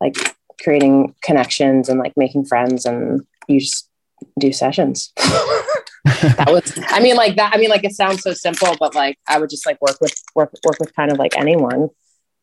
like 0.00 0.16
creating 0.62 1.14
connections 1.22 1.88
and 1.88 1.98
like 1.98 2.12
making 2.16 2.44
friends 2.44 2.84
and 2.84 3.22
you 3.48 3.60
just 3.60 3.88
do 4.38 4.52
sessions. 4.52 5.12
that 6.04 6.48
was 6.48 6.78
I 6.88 7.00
mean 7.00 7.16
like 7.16 7.36
that 7.36 7.52
I 7.54 7.58
mean 7.58 7.70
like 7.70 7.84
it 7.84 7.92
sounds 7.92 8.22
so 8.22 8.34
simple 8.34 8.76
but 8.78 8.94
like 8.94 9.18
I 9.28 9.38
would 9.38 9.50
just 9.50 9.66
like 9.66 9.80
work 9.80 9.96
with 10.00 10.14
work 10.34 10.52
work 10.64 10.78
with 10.78 10.94
kind 10.94 11.10
of 11.10 11.18
like 11.18 11.36
anyone 11.36 11.88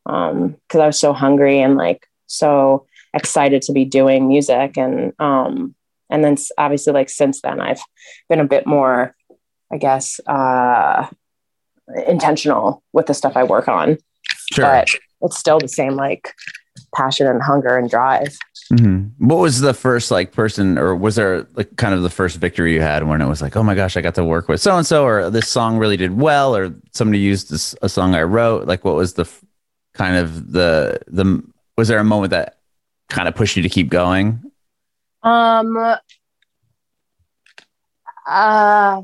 um 0.06 0.56
cuz 0.68 0.80
I 0.80 0.86
was 0.86 0.98
so 0.98 1.12
hungry 1.12 1.60
and 1.60 1.76
like 1.76 2.06
so 2.26 2.86
excited 3.14 3.62
to 3.62 3.72
be 3.72 3.84
doing 3.84 4.26
music 4.26 4.76
and 4.76 5.12
um 5.20 5.74
and 6.12 6.22
then 6.24 6.36
obviously 6.58 6.92
like 6.92 7.08
since 7.10 7.40
then 7.40 7.60
I've 7.60 7.80
been 8.28 8.40
a 8.40 8.44
bit 8.44 8.66
more 8.66 9.14
I 9.72 9.78
guess 9.78 10.20
uh 10.26 11.08
intentional 12.06 12.82
with 12.92 13.06
the 13.06 13.14
stuff 13.14 13.36
I 13.36 13.42
work 13.44 13.66
on 13.68 13.98
Sure. 14.52 14.64
but 14.64 14.88
it's 15.22 15.38
still 15.38 15.58
the 15.58 15.68
same 15.68 15.94
like 15.94 16.32
passion 16.94 17.26
and 17.26 17.42
hunger 17.42 17.76
and 17.76 17.88
drive. 17.88 18.36
Mm-hmm. 18.72 19.26
What 19.26 19.38
was 19.38 19.60
the 19.60 19.74
first 19.74 20.10
like 20.10 20.32
person, 20.32 20.78
or 20.78 20.94
was 20.94 21.16
there 21.16 21.46
like 21.54 21.76
kind 21.76 21.94
of 21.94 22.02
the 22.02 22.10
first 22.10 22.36
victory 22.36 22.74
you 22.74 22.80
had 22.80 23.06
when 23.06 23.20
it 23.20 23.26
was 23.26 23.42
like, 23.42 23.56
oh 23.56 23.62
my 23.62 23.74
gosh, 23.74 23.96
I 23.96 24.00
got 24.00 24.14
to 24.16 24.24
work 24.24 24.48
with 24.48 24.60
so 24.60 24.76
and 24.76 24.86
so, 24.86 25.04
or 25.04 25.30
this 25.30 25.48
song 25.48 25.78
really 25.78 25.96
did 25.96 26.18
well, 26.18 26.56
or 26.56 26.74
somebody 26.92 27.18
used 27.18 27.50
this, 27.50 27.74
a 27.82 27.88
song 27.88 28.14
I 28.14 28.22
wrote? 28.22 28.66
Like, 28.66 28.84
what 28.84 28.94
was 28.94 29.14
the 29.14 29.22
f- 29.22 29.44
kind 29.94 30.16
of 30.16 30.52
the 30.52 31.00
the 31.06 31.42
was 31.76 31.88
there 31.88 31.98
a 31.98 32.04
moment 32.04 32.30
that 32.30 32.58
kind 33.08 33.28
of 33.28 33.34
pushed 33.34 33.56
you 33.56 33.62
to 33.62 33.68
keep 33.68 33.90
going? 33.90 34.42
Um, 35.22 35.76
uh, 38.26 39.02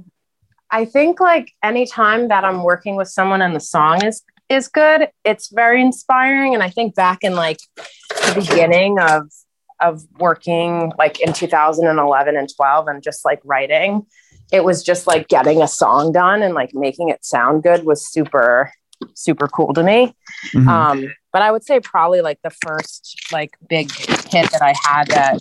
I 0.70 0.84
think 0.84 1.20
like 1.20 1.52
anytime 1.62 2.28
that 2.28 2.44
I'm 2.44 2.62
working 2.62 2.96
with 2.96 3.08
someone 3.08 3.42
and 3.42 3.54
the 3.54 3.60
song 3.60 4.04
is 4.04 4.22
is 4.48 4.68
good, 4.68 5.08
it's 5.24 5.50
very 5.52 5.80
inspiring. 5.80 6.54
And 6.54 6.62
I 6.62 6.70
think 6.70 6.94
back 6.94 7.18
in 7.22 7.34
like 7.34 7.58
the 7.76 8.32
beginning 8.34 8.98
of 8.98 9.30
of 9.80 10.02
working 10.18 10.92
like 10.98 11.20
in 11.20 11.32
2011 11.32 12.36
and 12.36 12.48
12 12.56 12.88
and 12.88 13.02
just 13.02 13.24
like 13.24 13.40
writing, 13.44 14.04
it 14.50 14.64
was 14.64 14.82
just 14.82 15.06
like 15.06 15.28
getting 15.28 15.62
a 15.62 15.68
song 15.68 16.12
done 16.12 16.42
and 16.42 16.54
like 16.54 16.74
making 16.74 17.10
it 17.10 17.24
sound 17.24 17.62
good 17.62 17.84
was 17.84 18.10
super 18.10 18.72
super 19.14 19.46
cool 19.48 19.72
to 19.74 19.82
me. 19.82 20.14
Mm-hmm. 20.52 20.68
Um, 20.68 21.14
but 21.32 21.42
I 21.42 21.52
would 21.52 21.64
say 21.64 21.80
probably 21.80 22.20
like 22.20 22.40
the 22.42 22.50
first 22.50 23.30
like 23.32 23.56
big 23.68 23.92
hit 23.92 24.50
that 24.50 24.62
I 24.62 24.74
had 24.84 25.08
that 25.08 25.40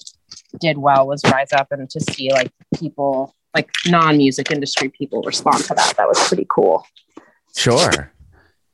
did 0.59 0.77
well 0.77 1.07
was 1.07 1.21
Rise 1.25 1.53
Up 1.53 1.71
and 1.71 1.89
to 1.89 1.99
see 1.99 2.31
like 2.31 2.51
people 2.79 3.33
like 3.53 3.69
non-music 3.87 4.51
industry 4.51 4.89
people 4.89 5.21
respond 5.23 5.63
to 5.65 5.73
that. 5.73 5.95
That 5.97 6.07
was 6.07 6.19
pretty 6.27 6.45
cool. 6.49 6.85
Sure. 7.55 8.11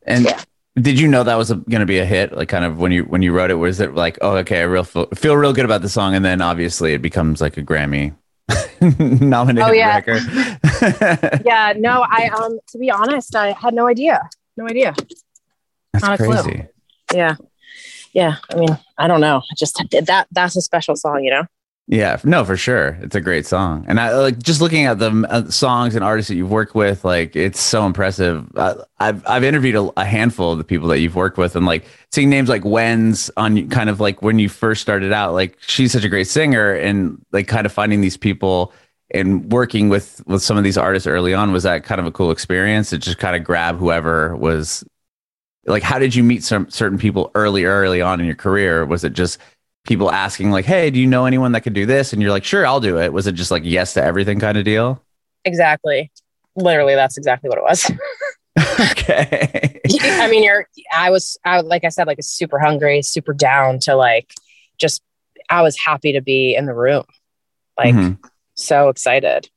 And 0.06 0.25
yeah. 0.25 0.42
did 0.75 1.00
you 1.00 1.08
know 1.08 1.24
that 1.24 1.36
was 1.36 1.52
going 1.52 1.80
to 1.80 1.86
be 1.86 2.00
a 2.00 2.06
hit? 2.06 2.36
Like 2.36 2.50
kind 2.50 2.66
of 2.66 2.80
when 2.80 2.92
you 2.92 3.04
when 3.04 3.22
you 3.22 3.32
wrote 3.32 3.52
it, 3.52 3.56
was 3.56 3.80
it 3.80 3.96
like, 3.96 4.18
oh, 4.22 4.38
okay, 4.38 4.60
I 4.60 4.63
real 4.63 4.84
feel, 4.84 5.08
feel 5.16 5.38
real 5.38 5.54
good 5.54 5.66
about 5.66 5.82
the 5.82 5.90
song, 5.90 6.16
and 6.16 6.25
then 6.25 6.42
obviously 6.42 6.94
it 6.94 7.02
becomes 7.02 7.40
like 7.40 7.58
a 7.58 7.62
Grammy 7.62 8.16
nominated 9.22 9.70
oh, 9.70 9.72
yeah. 9.72 9.96
record. 9.96 11.42
yeah, 11.46 11.74
no, 11.78 12.06
I 12.10 12.28
um 12.28 12.60
to 12.68 12.78
be 12.78 12.92
honest, 12.92 13.36
I 13.36 13.54
had 13.54 13.74
no 13.74 13.88
idea. 13.88 14.30
No 14.58 14.66
idea. 14.66 14.94
That's 15.94 16.04
Not 16.04 16.18
crazy. 16.20 16.52
Clue. 16.52 16.68
Yeah. 17.13 17.36
Yeah. 18.13 18.36
I 18.52 18.56
mean, 18.56 18.78
I 18.98 19.08
don't 19.08 19.22
know. 19.22 19.38
I 19.38 19.56
just 19.58 19.82
did 19.90 20.08
that. 20.08 20.28
That's 20.32 20.56
a 20.56 20.62
special 20.62 20.96
song, 20.96 21.24
you 21.24 21.32
know? 21.32 21.46
Yeah, 21.88 22.18
no, 22.24 22.46
for 22.46 22.56
sure. 22.56 22.98
It's 23.02 23.16
a 23.16 23.20
great 23.20 23.46
song. 23.46 23.84
And 23.90 24.00
I 24.00 24.18
like 24.18 24.40
just 24.40 24.62
looking 24.62 24.86
at 24.86 25.00
the 25.00 25.28
uh, 25.30 25.50
songs 25.50 25.96
and 25.96 26.04
artists 26.04 26.30
that 26.30 26.36
you've 26.36 26.50
worked 26.50 26.75
with, 26.75 27.04
like 27.04 27.36
it's 27.36 27.60
so 27.60 27.86
impressive. 27.86 28.48
Uh, 28.56 28.75
I've 29.00 29.28
I've 29.28 29.44
interviewed 29.44 29.75
a, 29.75 29.92
a, 29.98 30.06
handful 30.06 30.54
of 30.54 30.58
the 30.58 30.63
people 30.63 30.88
that 30.88 31.00
you've 31.00 31.16
worked 31.16 31.38
with 31.38 31.58
and 31.58 31.66
like 31.66 31.86
seeing 32.10 32.30
names 32.30 32.48
like 32.48 32.63
Wen's 32.63 33.30
on 33.36 33.68
kind 33.68 33.90
of 33.90 34.00
like 34.00 34.22
when 34.22 34.40
you 34.40 34.48
first 34.48 34.82
started 34.82 35.12
out, 35.12 35.34
like 35.34 35.58
she's 35.60 35.92
such 35.92 36.06
a 36.06 36.10
great 36.10 36.28
singer 36.28 36.74
and 36.74 37.22
like 37.34 37.50
kind 37.50 37.66
of 37.66 37.74
finding 37.74 38.00
these 38.00 38.16
people 38.16 38.72
and 39.12 39.52
working 39.52 39.90
with 39.90 40.24
with 40.25 40.42
some 40.42 40.58
of 40.58 40.63
these 40.63 40.78
artists 40.78 41.06
early 41.06 41.34
on 41.34 41.52
was 41.52 41.63
that 41.63 41.84
kind 41.84 42.00
of 42.00 42.08
a 42.08 42.12
cool 42.12 42.32
experience 42.32 42.92
to 42.92 42.98
just 42.98 43.18
kind 43.18 43.36
of 43.36 43.44
grab 43.44 43.78
whoever 43.78 44.36
was 44.38 44.86
like 45.66 45.84
how 45.84 46.00
did 46.00 46.16
you 46.16 46.24
meet 46.24 46.44
some 46.44 46.70
certain 46.70 46.98
people 46.98 47.32
early 47.36 47.66
early 47.66 48.02
on 48.02 48.20
in 48.20 48.25
your 48.25 48.36
career 48.36 48.86
was 48.86 49.04
it 49.04 49.13
just 49.13 49.38
people 49.86 50.10
asking 50.12 50.52
like 50.52 50.66
hey 50.66 50.90
do 50.90 51.00
you 51.00 51.08
know 51.08 51.25
anyone 51.25 51.52
that 51.52 51.62
could 51.62 51.74
do 51.74 51.86
this? 51.86 52.13
And 52.13 52.22
you're 52.22 52.32
like 52.32 52.44
sure 52.44 52.66
i'll 52.66 52.80
do 52.80 53.00
it. 53.00 53.12
Was 53.12 53.28
it 53.28 53.34
just 53.34 53.52
like 53.52 53.63
yes 53.66 53.94
to 53.94 54.04
everything 54.04 54.40
kind 54.40 54.58
of 54.58 54.66
deal? 54.66 55.02
Exactly. 55.46 56.12
Literally 56.56 56.96
that's 56.96 57.18
exactly 57.18 57.50
what 57.50 57.58
it 57.58 57.63
was. 57.63 57.92
Okay. 58.80 59.80
I 60.02 60.30
mean 60.30 60.44
you're 60.44 60.68
i 60.94 61.10
was 61.10 61.38
i 61.44 61.60
like 61.62 61.84
i 61.84 61.90
said 61.90 62.08
like 62.08 62.18
super 62.22 62.60
hungry 62.60 63.02
super 63.02 63.34
down 63.34 63.80
to 63.80 63.96
like 63.96 64.34
just 64.78 65.02
i 65.50 65.62
was 65.62 65.78
happy 65.78 66.13
to 66.13 66.22
be 66.22 66.56
in 66.56 66.66
the 66.66 66.74
room. 66.74 67.04
Like 67.78 67.96
mm-hmm. 67.96 68.22
so 68.56 68.90
excited. 68.90 69.50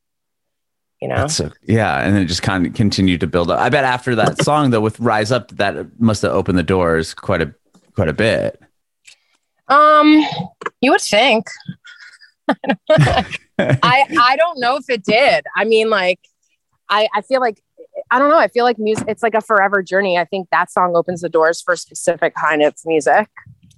You 1.00 1.08
know? 1.08 1.26
So, 1.28 1.50
yeah 1.62 1.98
and 1.98 2.14
then 2.14 2.22
it 2.22 2.26
just 2.26 2.42
kind 2.42 2.66
of 2.66 2.74
continued 2.74 3.20
to 3.20 3.26
build 3.26 3.50
up. 3.50 3.60
I 3.60 3.68
bet 3.68 3.84
after 3.84 4.14
that 4.16 4.42
song 4.42 4.70
though 4.70 4.80
with 4.80 4.98
rise 4.98 5.30
up 5.30 5.50
that 5.52 6.00
must 6.00 6.22
have 6.22 6.32
opened 6.32 6.58
the 6.58 6.62
doors 6.62 7.14
quite 7.14 7.42
a 7.42 7.54
quite 7.94 8.08
a 8.08 8.14
bit 8.14 8.62
um 9.68 10.24
you 10.80 10.90
would 10.90 11.00
think. 11.00 11.46
I 12.48 13.26
i 13.58 14.36
don't 14.36 14.60
know 14.60 14.76
if 14.76 14.88
it 14.88 15.04
did. 15.04 15.44
I 15.56 15.64
mean 15.64 15.90
like 15.90 16.20
i 16.88 17.08
i 17.14 17.22
feel 17.22 17.40
like 17.40 17.60
i 18.10 18.18
don't 18.18 18.30
know. 18.30 18.38
I 18.38 18.48
feel 18.48 18.64
like 18.64 18.78
music 18.78 19.06
it's 19.08 19.22
like 19.22 19.34
a 19.34 19.40
forever 19.40 19.82
journey. 19.82 20.18
I 20.18 20.24
think 20.24 20.48
that 20.50 20.70
song 20.70 20.94
opens 20.94 21.22
the 21.22 21.28
doors 21.28 21.60
for 21.60 21.74
a 21.74 21.76
specific 21.76 22.34
kind 22.34 22.62
of 22.62 22.74
music 22.84 23.28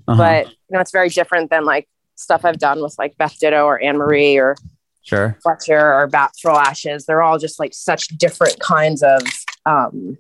uh-huh. 0.09 0.17
but 0.17 0.47
you 0.47 0.55
know 0.71 0.81
it's 0.81 0.91
very 0.91 1.09
different 1.09 1.51
than 1.51 1.65
like 1.65 1.87
stuff 2.17 2.45
i've 2.45 2.59
done 2.59 2.83
with 2.83 2.95
like 2.99 3.17
beth 3.17 3.39
ditto 3.39 3.65
or 3.65 3.81
anne 3.81 3.97
marie 3.97 4.37
or 4.39 4.57
sure. 5.09 5.39
Fletcher 5.43 5.95
or 5.95 6.07
Bats 6.07 6.45
Ashes. 6.45 7.07
They're 7.07 7.23
all 7.23 7.39
just 7.39 7.59
like 7.59 7.73
such 7.75 8.09
different 8.09 8.59
kinds 8.61 9.03
of 9.03 9.23
um, 9.65 10.19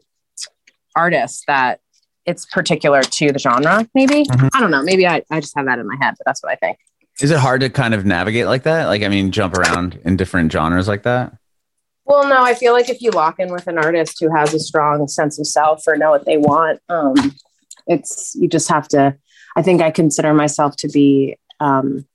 artists 0.96 1.44
that 1.46 1.80
it's 2.28 2.46
particular 2.46 3.02
to 3.02 3.32
the 3.32 3.38
genre. 3.38 3.88
Maybe 3.94 4.24
mm-hmm. 4.24 4.48
I 4.54 4.60
don't 4.60 4.70
know. 4.70 4.82
Maybe 4.82 5.06
I, 5.06 5.22
I 5.30 5.40
just 5.40 5.56
have 5.56 5.66
that 5.66 5.78
in 5.78 5.86
my 5.86 5.96
head, 6.00 6.14
but 6.18 6.24
that's 6.24 6.42
what 6.42 6.52
I 6.52 6.56
think. 6.56 6.78
Is 7.20 7.30
it 7.30 7.38
hard 7.38 7.62
to 7.62 7.70
kind 7.70 7.94
of 7.94 8.06
navigate 8.06 8.46
like 8.46 8.62
that? 8.62 8.86
Like, 8.86 9.02
I 9.02 9.08
mean, 9.08 9.32
jump 9.32 9.54
around 9.54 9.98
in 10.04 10.16
different 10.16 10.52
genres 10.52 10.86
like 10.86 11.02
that? 11.02 11.36
Well, 12.04 12.28
no, 12.28 12.42
I 12.42 12.54
feel 12.54 12.72
like 12.72 12.88
if 12.88 13.02
you 13.02 13.10
lock 13.10 13.40
in 13.40 13.52
with 13.52 13.66
an 13.66 13.76
artist 13.76 14.18
who 14.20 14.34
has 14.34 14.54
a 14.54 14.60
strong 14.60 15.08
sense 15.08 15.38
of 15.38 15.46
self 15.46 15.82
or 15.86 15.96
know 15.96 16.10
what 16.10 16.24
they 16.24 16.36
want, 16.36 16.80
um, 16.88 17.14
it's 17.86 18.34
you 18.36 18.48
just 18.48 18.68
have 18.68 18.88
to. 18.88 19.16
I 19.56 19.62
think 19.62 19.82
I 19.82 19.90
consider 19.90 20.32
myself 20.32 20.76
to 20.76 20.88
be 20.88 21.36
um, 21.58 22.06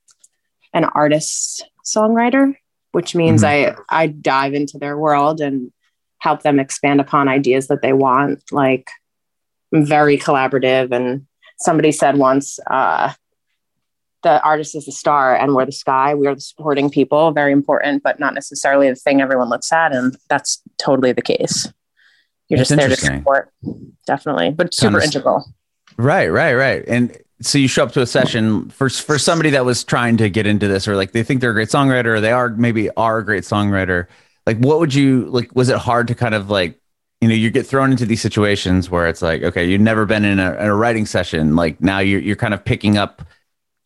an 0.74 0.86
artist 0.86 1.65
songwriter 1.86 2.55
which 2.93 3.15
means 3.15 3.43
mm-hmm. 3.43 3.79
I 3.89 4.03
I 4.03 4.08
dive 4.08 4.53
into 4.53 4.77
their 4.77 4.98
world 4.98 5.41
and 5.41 5.74
help 6.20 6.41
them 6.43 6.60
expand 6.60 7.01
upon 7.01 7.27
ideas 7.27 7.67
that 7.67 7.82
they 7.82 7.91
want. 7.91 8.41
Like 8.51 8.89
very 9.73 10.17
collaborative. 10.17 10.91
And 10.91 11.25
somebody 11.59 11.91
said 11.91 12.17
once, 12.17 12.59
uh, 12.69 13.13
the 14.21 14.41
artist 14.41 14.75
is 14.75 14.85
the 14.85 14.91
star 14.91 15.35
and 15.35 15.53
we're 15.53 15.65
the 15.65 15.71
sky. 15.71 16.15
We 16.15 16.27
are 16.27 16.35
the 16.35 16.41
supporting 16.41 16.89
people, 16.89 17.31
very 17.31 17.51
important, 17.51 18.03
but 18.03 18.19
not 18.19 18.33
necessarily 18.33 18.89
the 18.89 18.95
thing 18.95 19.21
everyone 19.21 19.49
looks 19.49 19.71
at. 19.71 19.93
And 19.93 20.15
that's 20.29 20.61
totally 20.77 21.11
the 21.11 21.21
case. 21.21 21.67
You're 22.47 22.57
that's 22.57 22.69
just 22.69 22.79
there 22.79 22.89
to 22.89 22.95
support, 22.95 23.51
definitely, 24.05 24.51
but 24.51 24.73
super 24.73 25.01
integral. 25.01 25.45
Right, 25.97 26.27
right, 26.27 26.53
right. 26.53 26.83
And 26.87 27.17
so 27.41 27.57
you 27.57 27.67
show 27.67 27.83
up 27.83 27.91
to 27.93 28.01
a 28.01 28.05
session 28.05 28.69
for 28.69 28.89
for 28.89 29.17
somebody 29.17 29.49
that 29.51 29.65
was 29.65 29.83
trying 29.83 30.17
to 30.17 30.29
get 30.29 30.47
into 30.47 30.67
this 30.67 30.87
or 30.87 30.95
like 30.95 31.11
they 31.11 31.23
think 31.23 31.41
they're 31.41 31.51
a 31.51 31.53
great 31.53 31.69
songwriter 31.69 32.05
or 32.05 32.21
they 32.21 32.31
are 32.31 32.49
maybe 32.49 32.89
are 32.91 33.19
a 33.19 33.25
great 33.25 33.43
songwriter 33.43 34.07
like 34.45 34.57
what 34.57 34.79
would 34.79 34.93
you 34.93 35.25
like 35.25 35.53
was 35.53 35.69
it 35.69 35.77
hard 35.77 36.07
to 36.07 36.15
kind 36.15 36.35
of 36.35 36.49
like 36.49 36.79
you 37.23 37.29
know 37.29 37.35
you 37.35 37.49
get 37.49 37.65
thrown 37.65 37.89
into 37.89 38.05
these 38.05 38.21
situations 38.21 38.89
where 38.89 39.07
it's 39.07 39.21
like 39.21 39.43
okay 39.43 39.65
you've 39.65 39.79
never 39.79 40.05
been 40.05 40.25
in 40.25 40.39
a, 40.39 40.51
in 40.55 40.65
a 40.65 40.75
writing 40.75 41.05
session. 41.05 41.55
Like 41.55 41.79
now 41.79 41.99
you're, 41.99 42.19
you're 42.19 42.35
kind 42.35 42.53
of 42.53 42.65
picking 42.65 42.97
up 42.97 43.21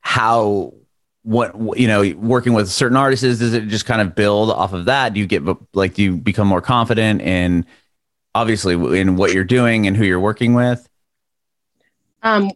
how 0.02 0.74
what 1.22 1.78
you 1.78 1.88
know 1.88 2.02
working 2.18 2.54
with 2.54 2.68
certain 2.68 2.98
artists 2.98 3.24
is 3.24 3.38
does 3.38 3.54
it 3.54 3.68
just 3.68 3.86
kind 3.86 4.02
of 4.02 4.16
build 4.16 4.50
off 4.50 4.74
of 4.74 4.86
that? 4.86 5.14
Do 5.14 5.20
you 5.20 5.28
get 5.28 5.44
like 5.76 5.94
do 5.94 6.02
you 6.02 6.18
become 6.18 6.48
more 6.48 6.62
confident 6.62 7.22
in 7.22 7.64
obviously 8.34 8.74
in 9.00 9.18
what 9.18 9.34
you're 9.34 9.44
doing 9.44 9.86
and 9.86 9.96
who 9.96 10.04
you're 10.04 10.20
working 10.20 10.56
with? 10.56 10.90
Um 12.24 12.50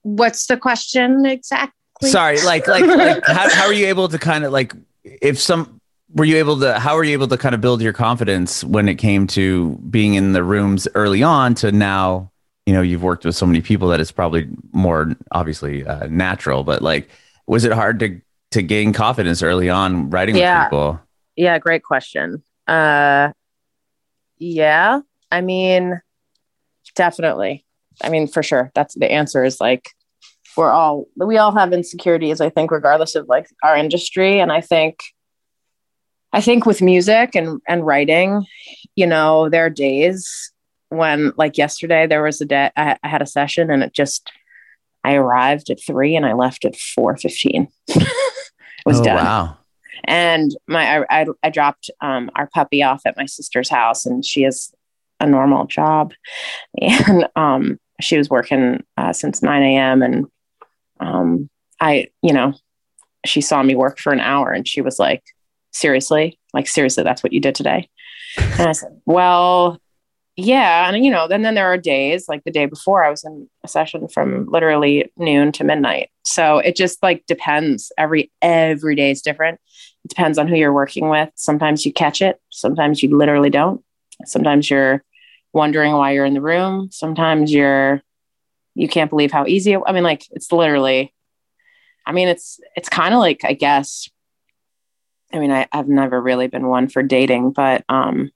what's 0.00 0.46
the 0.46 0.56
question 0.56 1.26
exactly? 1.26 2.08
Sorry, 2.08 2.40
like 2.40 2.66
like 2.66 2.86
like 2.86 3.26
how 3.26 3.50
how 3.50 3.66
are 3.66 3.74
you 3.74 3.86
able 3.88 4.08
to 4.08 4.18
kind 4.18 4.44
of 4.44 4.52
like 4.52 4.72
if 5.04 5.38
some 5.38 5.75
were 6.14 6.24
you 6.24 6.36
able 6.36 6.58
to 6.60 6.78
how 6.78 6.96
were 6.96 7.04
you 7.04 7.12
able 7.12 7.28
to 7.28 7.36
kind 7.36 7.54
of 7.54 7.60
build 7.60 7.82
your 7.82 7.92
confidence 7.92 8.62
when 8.64 8.88
it 8.88 8.96
came 8.96 9.26
to 9.26 9.76
being 9.90 10.14
in 10.14 10.32
the 10.32 10.42
rooms 10.42 10.86
early 10.94 11.22
on 11.22 11.54
to 11.54 11.72
now 11.72 12.30
you 12.64 12.72
know 12.72 12.82
you've 12.82 13.02
worked 13.02 13.24
with 13.24 13.34
so 13.34 13.46
many 13.46 13.60
people 13.60 13.88
that 13.88 14.00
it's 14.00 14.12
probably 14.12 14.48
more 14.72 15.12
obviously 15.32 15.86
uh, 15.86 16.06
natural 16.06 16.64
but 16.64 16.82
like 16.82 17.08
was 17.46 17.64
it 17.64 17.72
hard 17.72 17.98
to 17.98 18.20
to 18.52 18.62
gain 18.62 18.92
confidence 18.92 19.42
early 19.42 19.68
on 19.68 20.08
writing 20.10 20.36
yeah. 20.36 20.64
with 20.64 20.70
people? 20.70 21.00
Yeah 21.34 21.58
great 21.58 21.82
question. 21.82 22.42
Uh 22.66 23.32
yeah 24.38 25.00
i 25.30 25.40
mean 25.40 26.00
definitely. 26.94 27.64
I 28.02 28.10
mean 28.10 28.28
for 28.28 28.42
sure 28.42 28.70
that's 28.74 28.94
the 28.94 29.10
answer 29.10 29.44
is 29.44 29.60
like 29.60 29.90
we're 30.56 30.70
all 30.70 31.06
we 31.16 31.38
all 31.38 31.52
have 31.52 31.72
insecurities 31.72 32.40
i 32.40 32.48
think 32.50 32.70
regardless 32.70 33.14
of 33.14 33.26
like 33.28 33.46
our 33.62 33.76
industry 33.76 34.40
and 34.40 34.52
i 34.52 34.60
think 34.60 35.00
i 36.36 36.40
think 36.40 36.66
with 36.66 36.82
music 36.82 37.34
and 37.34 37.60
and 37.66 37.84
writing 37.86 38.44
you 38.94 39.06
know 39.06 39.48
there 39.48 39.66
are 39.66 39.70
days 39.70 40.52
when 40.90 41.32
like 41.36 41.58
yesterday 41.58 42.06
there 42.06 42.22
was 42.22 42.40
a 42.40 42.44
day 42.44 42.70
i, 42.76 42.96
I 43.02 43.08
had 43.08 43.22
a 43.22 43.26
session 43.26 43.70
and 43.70 43.82
it 43.82 43.92
just 43.92 44.30
i 45.02 45.14
arrived 45.14 45.70
at 45.70 45.84
three 45.84 46.14
and 46.14 46.24
i 46.24 46.32
left 46.32 46.64
at 46.64 46.74
4.15 46.74 47.68
it 47.88 48.06
was 48.86 49.00
oh, 49.00 49.04
done. 49.04 49.16
wow. 49.16 49.56
And 50.04 50.54
my 50.68 50.98
I, 50.98 51.22
I, 51.22 51.26
I 51.42 51.50
dropped 51.50 51.90
um, 52.00 52.30
our 52.36 52.48
puppy 52.54 52.82
off 52.82 53.02
at 53.06 53.16
my 53.16 53.26
sister's 53.26 53.68
house 53.68 54.06
and 54.06 54.24
she 54.24 54.42
has 54.42 54.70
a 55.18 55.26
normal 55.26 55.66
job. 55.66 56.12
And 56.80 57.26
um, 57.34 57.80
she 58.00 58.18
was 58.18 58.28
working 58.28 58.84
uh, 58.96 59.12
since 59.12 59.42
9 59.42 59.62
a.m 59.62 60.02
and 60.02 60.26
um, 61.00 61.50
I, 61.80 62.08
you 62.22 62.32
know, 62.32 62.54
she 63.24 63.40
saw 63.40 63.62
me 63.62 63.74
work 63.74 63.98
for 63.98 64.12
an 64.12 64.20
hour 64.20 64.52
and 64.52 64.66
she 64.66 64.80
was 64.80 64.98
like, 64.98 65.22
seriously, 65.76 66.38
like, 66.52 66.66
seriously, 66.66 67.04
that's 67.04 67.22
what 67.22 67.32
you 67.32 67.40
did 67.40 67.54
today. 67.54 67.88
And 68.38 68.68
I 68.68 68.72
said, 68.72 69.00
well, 69.04 69.80
yeah. 70.36 70.88
And, 70.88 71.04
you 71.04 71.10
know, 71.10 71.28
then, 71.28 71.42
then 71.42 71.54
there 71.54 71.72
are 71.72 71.78
days 71.78 72.28
like 72.28 72.44
the 72.44 72.50
day 72.50 72.66
before 72.66 73.02
I 73.02 73.10
was 73.10 73.24
in 73.24 73.48
a 73.64 73.68
session 73.68 74.08
from 74.08 74.46
literally 74.46 75.10
noon 75.16 75.52
to 75.52 75.64
midnight. 75.64 76.10
So 76.24 76.58
it 76.58 76.76
just 76.76 77.02
like 77.02 77.24
depends. 77.26 77.90
Every, 77.96 78.30
every 78.42 78.94
day 78.94 79.10
is 79.10 79.22
different. 79.22 79.58
It 80.04 80.08
depends 80.08 80.36
on 80.36 80.48
who 80.48 80.56
you're 80.56 80.72
working 80.72 81.08
with. 81.08 81.30
Sometimes 81.36 81.86
you 81.86 81.92
catch 81.92 82.20
it. 82.20 82.38
Sometimes 82.50 83.02
you 83.02 83.16
literally 83.16 83.48
don't. 83.48 83.82
Sometimes 84.24 84.68
you're 84.68 85.02
wondering 85.54 85.92
why 85.92 86.12
you're 86.12 86.26
in 86.26 86.34
the 86.34 86.42
room. 86.42 86.90
Sometimes 86.90 87.50
you're, 87.50 88.02
you 88.74 88.88
can't 88.88 89.08
believe 89.08 89.32
how 89.32 89.46
easy. 89.46 89.72
It, 89.72 89.80
I 89.86 89.92
mean, 89.92 90.04
like 90.04 90.26
it's 90.32 90.52
literally, 90.52 91.14
I 92.04 92.12
mean, 92.12 92.28
it's, 92.28 92.60
it's 92.76 92.90
kind 92.90 93.14
of 93.14 93.20
like, 93.20 93.40
I 93.42 93.54
guess, 93.54 94.10
I 95.32 95.38
mean, 95.38 95.50
I, 95.50 95.66
I've 95.72 95.88
never 95.88 96.20
really 96.20 96.46
been 96.46 96.66
one 96.68 96.88
for 96.88 97.02
dating, 97.02 97.52
but, 97.52 97.84
um, 97.88 98.30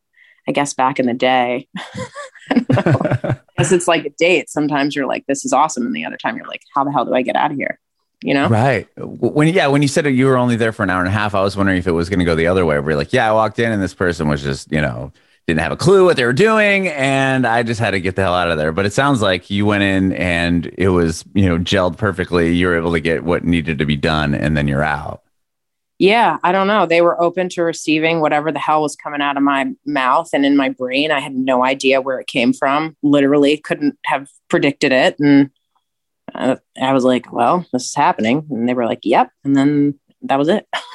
I 0.49 0.53
guess 0.53 0.75
back 0.75 0.99
in 0.99 1.07
the 1.07 1.15
day, 1.15 1.69
because 2.69 3.73
it's 3.73 3.87
like 3.87 4.05
a 4.05 4.11
date. 4.11 4.51
Sometimes 4.51 4.97
you're 4.97 5.07
like, 5.07 5.27
this 5.27 5.45
is 5.45 5.53
awesome. 5.53 5.87
And 5.87 5.95
the 5.95 6.05
other 6.05 6.17
time 6.17 6.37
you're 6.37 6.47
like, 6.47 6.63
how 6.75 6.83
the 6.83 6.91
hell 6.91 7.05
do 7.05 7.15
I 7.15 7.23
get 7.23 7.37
out 7.37 7.53
of 7.53 7.57
here? 7.57 7.79
You 8.23 8.35
know? 8.35 8.49
Right. 8.49 8.89
When, 8.97 9.49
yeah, 9.49 9.69
when 9.69 9.83
you 9.83 9.89
said 9.89 10.07
you 10.07 10.27
were 10.27 10.37
only 10.37 10.57
there 10.57 10.73
for 10.73 10.83
an 10.83 10.91
hour 10.91 11.01
and 11.01 11.09
a 11.09 11.13
half, 11.13 11.35
I 11.35 11.43
was 11.43 11.57
wondering 11.57 11.79
if 11.79 11.87
it 11.87 11.93
was 11.93 12.09
going 12.09 12.19
to 12.19 12.25
go 12.25 12.35
the 12.35 12.49
other 12.49 12.67
way 12.67 12.79
where 12.79 12.91
you're 12.91 12.99
like, 12.99 13.13
yeah, 13.13 13.29
I 13.29 13.33
walked 13.33 13.59
in 13.59 13.71
and 13.71 13.83
this 13.83 13.95
person 13.95 14.29
was 14.29 14.43
just, 14.43 14.73
you 14.73 14.81
know, 14.81 15.13
didn't 15.47 15.61
have 15.61 15.73
a 15.73 15.77
clue 15.77 16.05
what 16.05 16.17
they 16.17 16.25
were 16.25 16.33
doing. 16.33 16.89
And 16.89 17.47
I 17.47 17.63
just 17.63 17.81
had 17.81 17.93
to 17.93 18.01
get 18.01 18.17
the 18.17 18.23
hell 18.23 18.35
out 18.35 18.51
of 18.51 18.59
there. 18.59 18.73
But 18.73 18.87
it 18.87 18.93
sounds 18.93 19.23
like 19.23 19.51
you 19.51 19.67
went 19.67 19.83
in 19.83 20.13
and 20.13 20.67
it 20.77 20.89
was, 20.89 21.25
you 21.35 21.49
know, 21.49 21.59
gelled 21.59 21.97
perfectly. 21.97 22.55
You 22.55 22.67
were 22.67 22.77
able 22.77 22.93
to 22.93 23.01
get 23.01 23.25
what 23.25 23.45
needed 23.45 23.79
to 23.79 23.87
be 23.87 23.97
done 23.97 24.35
and 24.35 24.57
then 24.57 24.69
you're 24.69 24.85
out 24.85 25.23
yeah, 26.01 26.39
I 26.43 26.51
don't 26.51 26.67
know. 26.67 26.87
They 26.87 27.03
were 27.03 27.21
open 27.21 27.51
to 27.51 27.63
receiving 27.63 28.21
whatever 28.21 28.51
the 28.51 28.59
hell 28.59 28.81
was 28.81 28.97
coming 28.97 29.21
out 29.21 29.37
of 29.37 29.43
my 29.43 29.71
mouth 29.85 30.31
and 30.33 30.47
in 30.47 30.57
my 30.57 30.71
brain. 30.71 31.11
I 31.11 31.21
had 31.21 31.35
no 31.35 31.63
idea 31.63 32.01
where 32.01 32.19
it 32.19 32.27
came 32.27 32.55
from. 32.55 32.97
Literally 33.03 33.59
couldn't 33.59 33.99
have 34.07 34.27
predicted 34.49 34.93
it. 34.93 35.19
And 35.19 35.51
uh, 36.35 36.57
I 36.81 36.95
was 36.95 37.05
like, 37.05 37.31
well, 37.31 37.67
this 37.75 37.85
is 37.85 37.95
happening. 37.95 38.47
And 38.49 38.67
they 38.67 38.73
were 38.73 38.87
like, 38.87 39.01
yep. 39.03 39.31
And 39.45 39.55
then 39.55 40.01
that 40.23 40.39
was 40.39 40.49
it. 40.49 40.67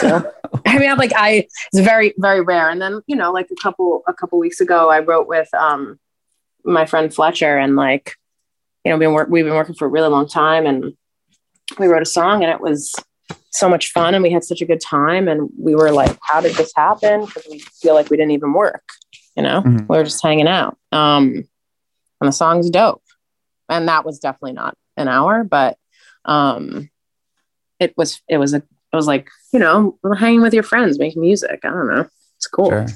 so, 0.00 0.30
I 0.66 0.78
mean, 0.78 0.90
I'm 0.90 0.98
like, 0.98 1.14
I, 1.16 1.48
it's 1.72 1.80
very, 1.80 2.12
very 2.18 2.42
rare. 2.42 2.68
And 2.68 2.82
then, 2.82 3.00
you 3.06 3.16
know, 3.16 3.32
like 3.32 3.48
a 3.50 3.56
couple, 3.62 4.02
a 4.06 4.12
couple 4.12 4.38
weeks 4.38 4.60
ago, 4.60 4.90
I 4.90 5.00
wrote 5.00 5.28
with, 5.28 5.48
um, 5.54 5.98
my 6.62 6.84
friend 6.84 7.12
Fletcher 7.12 7.56
and 7.56 7.74
like, 7.74 8.16
you 8.84 8.92
know, 8.92 8.98
been 8.98 9.14
work, 9.14 9.30
we've 9.30 9.46
been 9.46 9.54
working 9.54 9.76
for 9.76 9.86
a 9.86 9.90
really 9.90 10.10
long 10.10 10.28
time 10.28 10.66
and 10.66 10.92
we 11.78 11.86
wrote 11.86 12.02
a 12.02 12.04
song 12.04 12.44
and 12.44 12.52
it 12.52 12.60
was, 12.60 12.94
so 13.50 13.68
much 13.68 13.90
fun 13.92 14.14
and 14.14 14.22
we 14.22 14.30
had 14.30 14.44
such 14.44 14.60
a 14.60 14.66
good 14.66 14.80
time 14.80 15.28
and 15.28 15.50
we 15.58 15.74
were 15.74 15.90
like 15.90 16.16
how 16.22 16.40
did 16.40 16.54
this 16.56 16.72
happen? 16.76 17.24
Because 17.24 17.46
we 17.50 17.58
feel 17.58 17.94
like 17.94 18.10
we 18.10 18.16
didn't 18.16 18.32
even 18.32 18.52
work 18.52 18.84
you 19.36 19.42
know? 19.42 19.62
Mm-hmm. 19.62 19.86
we 19.88 19.96
were 19.96 20.04
just 20.04 20.22
hanging 20.22 20.48
out. 20.48 20.76
Um 20.92 21.44
and 22.20 22.28
the 22.28 22.32
song's 22.32 22.70
dope. 22.70 23.02
And 23.68 23.88
that 23.88 24.04
was 24.04 24.18
definitely 24.18 24.52
not 24.52 24.76
an 24.96 25.08
hour 25.08 25.44
but 25.44 25.76
um 26.24 26.90
it 27.78 27.96
was 27.96 28.20
it 28.28 28.38
was 28.38 28.52
a 28.54 28.58
it 28.58 28.96
was 28.96 29.06
like 29.06 29.28
you 29.52 29.58
know 29.58 29.98
hanging 30.18 30.42
with 30.42 30.54
your 30.54 30.62
friends 30.62 30.98
making 30.98 31.22
music. 31.22 31.60
I 31.64 31.68
don't 31.68 31.88
know. 31.88 32.06
It's 32.36 32.46
cool. 32.46 32.70
Sure. 32.70 32.86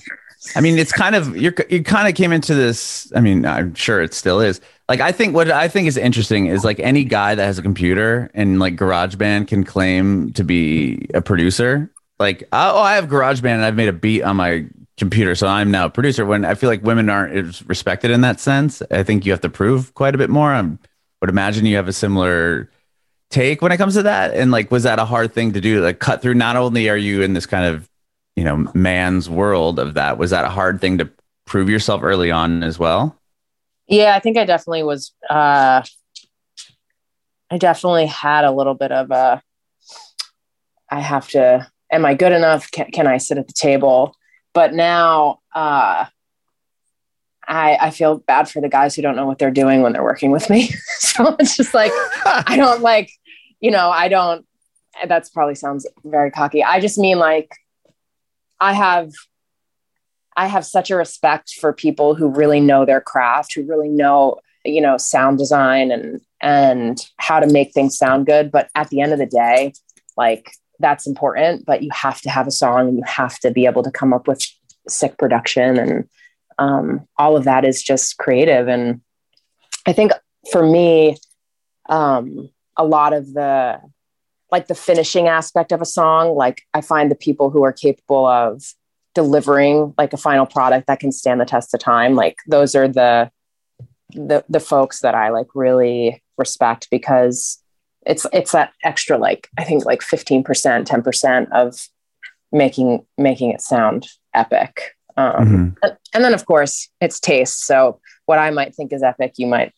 I 0.57 0.61
mean, 0.61 0.78
it's 0.78 0.92
kind 0.92 1.14
of 1.14 1.37
you're 1.37 1.54
you 1.68 1.83
kind 1.83 2.09
of 2.09 2.14
came 2.14 2.33
into 2.33 2.54
this. 2.54 3.12
I 3.14 3.20
mean, 3.20 3.46
I'm 3.46 3.74
sure 3.74 4.02
it 4.02 4.14
still 4.14 4.40
is. 4.40 4.61
Like, 4.88 5.00
I 5.00 5.12
think 5.12 5.35
what 5.35 5.50
I 5.50 5.68
think 5.68 5.88
is 5.88 5.96
interesting 5.96 6.46
is 6.46 6.64
like 6.64 6.78
any 6.78 7.04
guy 7.04 7.35
that 7.35 7.44
has 7.44 7.59
a 7.59 7.62
computer 7.62 8.30
and 8.35 8.59
like 8.59 8.76
GarageBand 8.76 9.48
can 9.48 9.64
claim 9.64 10.33
to 10.35 10.44
be 10.44 11.07
a 11.14 11.22
producer. 11.22 11.90
Like, 12.18 12.44
oh, 12.52 12.80
I 12.80 12.94
have 12.94 13.07
GarageBand 13.07 13.54
and 13.54 13.64
I've 13.64 13.74
made 13.74 13.88
a 13.88 13.92
beat 13.92 14.22
on 14.22 14.37
my 14.37 14.66
computer, 14.96 15.35
so 15.35 15.46
I'm 15.46 15.70
now 15.70 15.87
a 15.87 15.90
producer. 15.90 16.26
When 16.26 16.44
I 16.44 16.54
feel 16.54 16.68
like 16.68 16.83
women 16.83 17.09
aren't 17.09 17.62
respected 17.66 18.11
in 18.11 18.20
that 18.20 18.40
sense, 18.40 18.83
I 18.90 19.02
think 19.02 19.24
you 19.24 19.33
have 19.33 19.40
to 19.40 19.50
prove 19.50 19.94
quite 19.94 20.14
a 20.14 20.18
bit 20.18 20.30
more. 20.30 20.52
I 20.52 20.62
would 21.20 21.30
imagine 21.30 21.66
you 21.66 21.76
have 21.76 21.88
a 21.88 21.92
similar 21.92 22.70
take 23.30 23.62
when 23.62 23.72
it 23.72 23.78
comes 23.78 23.94
to 23.94 24.02
that. 24.02 24.35
And 24.35 24.50
like, 24.50 24.70
was 24.70 24.85
that 24.85 24.98
a 24.98 25.04
hard 25.04 25.33
thing 25.33 25.52
to 25.54 25.61
do? 25.61 25.83
Like, 25.83 25.98
cut 25.98 26.22
through. 26.22 26.35
Not 26.35 26.57
only 26.57 26.88
are 26.88 26.96
you 26.96 27.22
in 27.22 27.33
this 27.33 27.46
kind 27.46 27.66
of 27.66 27.88
you 28.36 28.44
know 28.44 28.68
man's 28.74 29.28
world 29.28 29.78
of 29.78 29.94
that 29.94 30.18
was 30.18 30.30
that 30.30 30.44
a 30.44 30.50
hard 30.50 30.80
thing 30.80 30.98
to 30.98 31.08
prove 31.44 31.68
yourself 31.68 32.02
early 32.02 32.30
on 32.30 32.62
as 32.62 32.78
well 32.78 33.18
yeah 33.86 34.14
i 34.16 34.20
think 34.20 34.36
i 34.36 34.44
definitely 34.44 34.82
was 34.82 35.12
uh 35.30 35.82
i 37.50 37.58
definitely 37.58 38.06
had 38.06 38.44
a 38.44 38.52
little 38.52 38.74
bit 38.74 38.92
of 38.92 39.10
a 39.10 39.42
i 40.90 41.00
have 41.00 41.28
to 41.28 41.66
am 41.92 42.04
i 42.04 42.14
good 42.14 42.32
enough 42.32 42.70
can, 42.70 42.90
can 42.90 43.06
i 43.06 43.18
sit 43.18 43.38
at 43.38 43.46
the 43.46 43.54
table 43.54 44.16
but 44.52 44.72
now 44.74 45.40
uh 45.54 46.06
I, 47.46 47.76
I 47.78 47.90
feel 47.90 48.18
bad 48.18 48.48
for 48.48 48.60
the 48.60 48.70
guys 48.70 48.94
who 48.94 49.02
don't 49.02 49.16
know 49.16 49.26
what 49.26 49.38
they're 49.38 49.50
doing 49.50 49.82
when 49.82 49.92
they're 49.92 50.02
working 50.02 50.30
with 50.30 50.48
me. 50.48 50.68
so 50.98 51.36
it's 51.38 51.58
just 51.58 51.74
like, 51.74 51.92
I 52.24 52.56
don't 52.56 52.80
like, 52.80 53.10
you 53.60 53.70
know, 53.70 53.90
I 53.90 54.08
don't, 54.08 54.46
that's 55.06 55.28
probably 55.28 55.54
sounds 55.54 55.86
very 56.04 56.30
cocky. 56.30 56.64
I 56.64 56.80
just 56.80 56.96
mean 56.96 57.18
like, 57.18 57.54
I 58.60 58.72
have 58.72 59.10
I 60.36 60.46
have 60.46 60.66
such 60.66 60.90
a 60.90 60.96
respect 60.96 61.54
for 61.60 61.72
people 61.72 62.14
who 62.14 62.28
really 62.28 62.60
know 62.60 62.84
their 62.84 63.00
craft, 63.00 63.54
who 63.54 63.62
really 63.62 63.88
know, 63.88 64.40
you 64.64 64.80
know, 64.80 64.96
sound 64.96 65.38
design 65.38 65.90
and 65.90 66.20
and 66.40 66.98
how 67.18 67.40
to 67.40 67.46
make 67.46 67.72
things 67.72 67.96
sound 67.96 68.26
good. 68.26 68.50
But 68.50 68.68
at 68.74 68.90
the 68.90 69.00
end 69.00 69.12
of 69.12 69.18
the 69.18 69.26
day, 69.26 69.72
like 70.16 70.50
that's 70.80 71.06
important, 71.06 71.64
but 71.64 71.82
you 71.82 71.90
have 71.92 72.20
to 72.22 72.30
have 72.30 72.46
a 72.46 72.52
song 72.52 72.88
and 72.88 72.98
you 72.98 73.04
have 73.06 73.38
to 73.40 73.50
be 73.50 73.66
able 73.66 73.82
to 73.84 73.90
come 73.90 74.12
up 74.12 74.26
with 74.26 74.44
sick 74.88 75.16
production 75.18 75.78
and 75.78 76.08
um, 76.58 77.06
all 77.16 77.36
of 77.36 77.44
that 77.44 77.64
is 77.64 77.82
just 77.82 78.18
creative. 78.18 78.68
And 78.68 79.00
I 79.86 79.92
think 79.92 80.12
for 80.52 80.64
me, 80.64 81.16
um, 81.88 82.50
a 82.76 82.84
lot 82.84 83.12
of 83.12 83.32
the 83.32 83.80
like 84.54 84.68
the 84.68 84.74
finishing 84.74 85.26
aspect 85.26 85.72
of 85.72 85.80
a 85.80 85.84
song 85.84 86.36
like 86.36 86.62
i 86.74 86.80
find 86.80 87.10
the 87.10 87.16
people 87.26 87.50
who 87.50 87.64
are 87.64 87.72
capable 87.72 88.24
of 88.24 88.62
delivering 89.12 89.92
like 89.98 90.12
a 90.12 90.16
final 90.16 90.46
product 90.46 90.86
that 90.86 91.00
can 91.00 91.10
stand 91.10 91.40
the 91.40 91.44
test 91.44 91.74
of 91.74 91.80
time 91.80 92.14
like 92.14 92.36
those 92.46 92.76
are 92.76 92.86
the 92.86 93.28
the 94.12 94.44
the 94.48 94.60
folks 94.60 95.00
that 95.00 95.14
i 95.14 95.28
like 95.30 95.48
really 95.56 96.22
respect 96.38 96.86
because 96.88 97.60
it's 98.06 98.26
it's 98.32 98.52
that 98.52 98.72
extra 98.84 99.18
like 99.18 99.48
i 99.58 99.64
think 99.64 99.84
like 99.84 100.02
15% 100.02 100.44
10% 100.44 101.50
of 101.50 101.88
making 102.54 103.04
making 103.18 103.50
it 103.50 103.60
sound 103.60 104.06
epic. 104.32 104.92
Um, 105.16 105.32
mm-hmm. 105.32 105.68
and, 105.82 105.96
and 106.14 106.24
then 106.24 106.34
of 106.34 106.46
course 106.46 106.88
it's 107.00 107.20
taste. 107.20 107.66
So 107.66 108.00
what 108.26 108.38
i 108.38 108.50
might 108.50 108.74
think 108.74 108.92
is 108.92 109.02
epic 109.02 109.34
you 109.36 109.46
might 109.46 109.72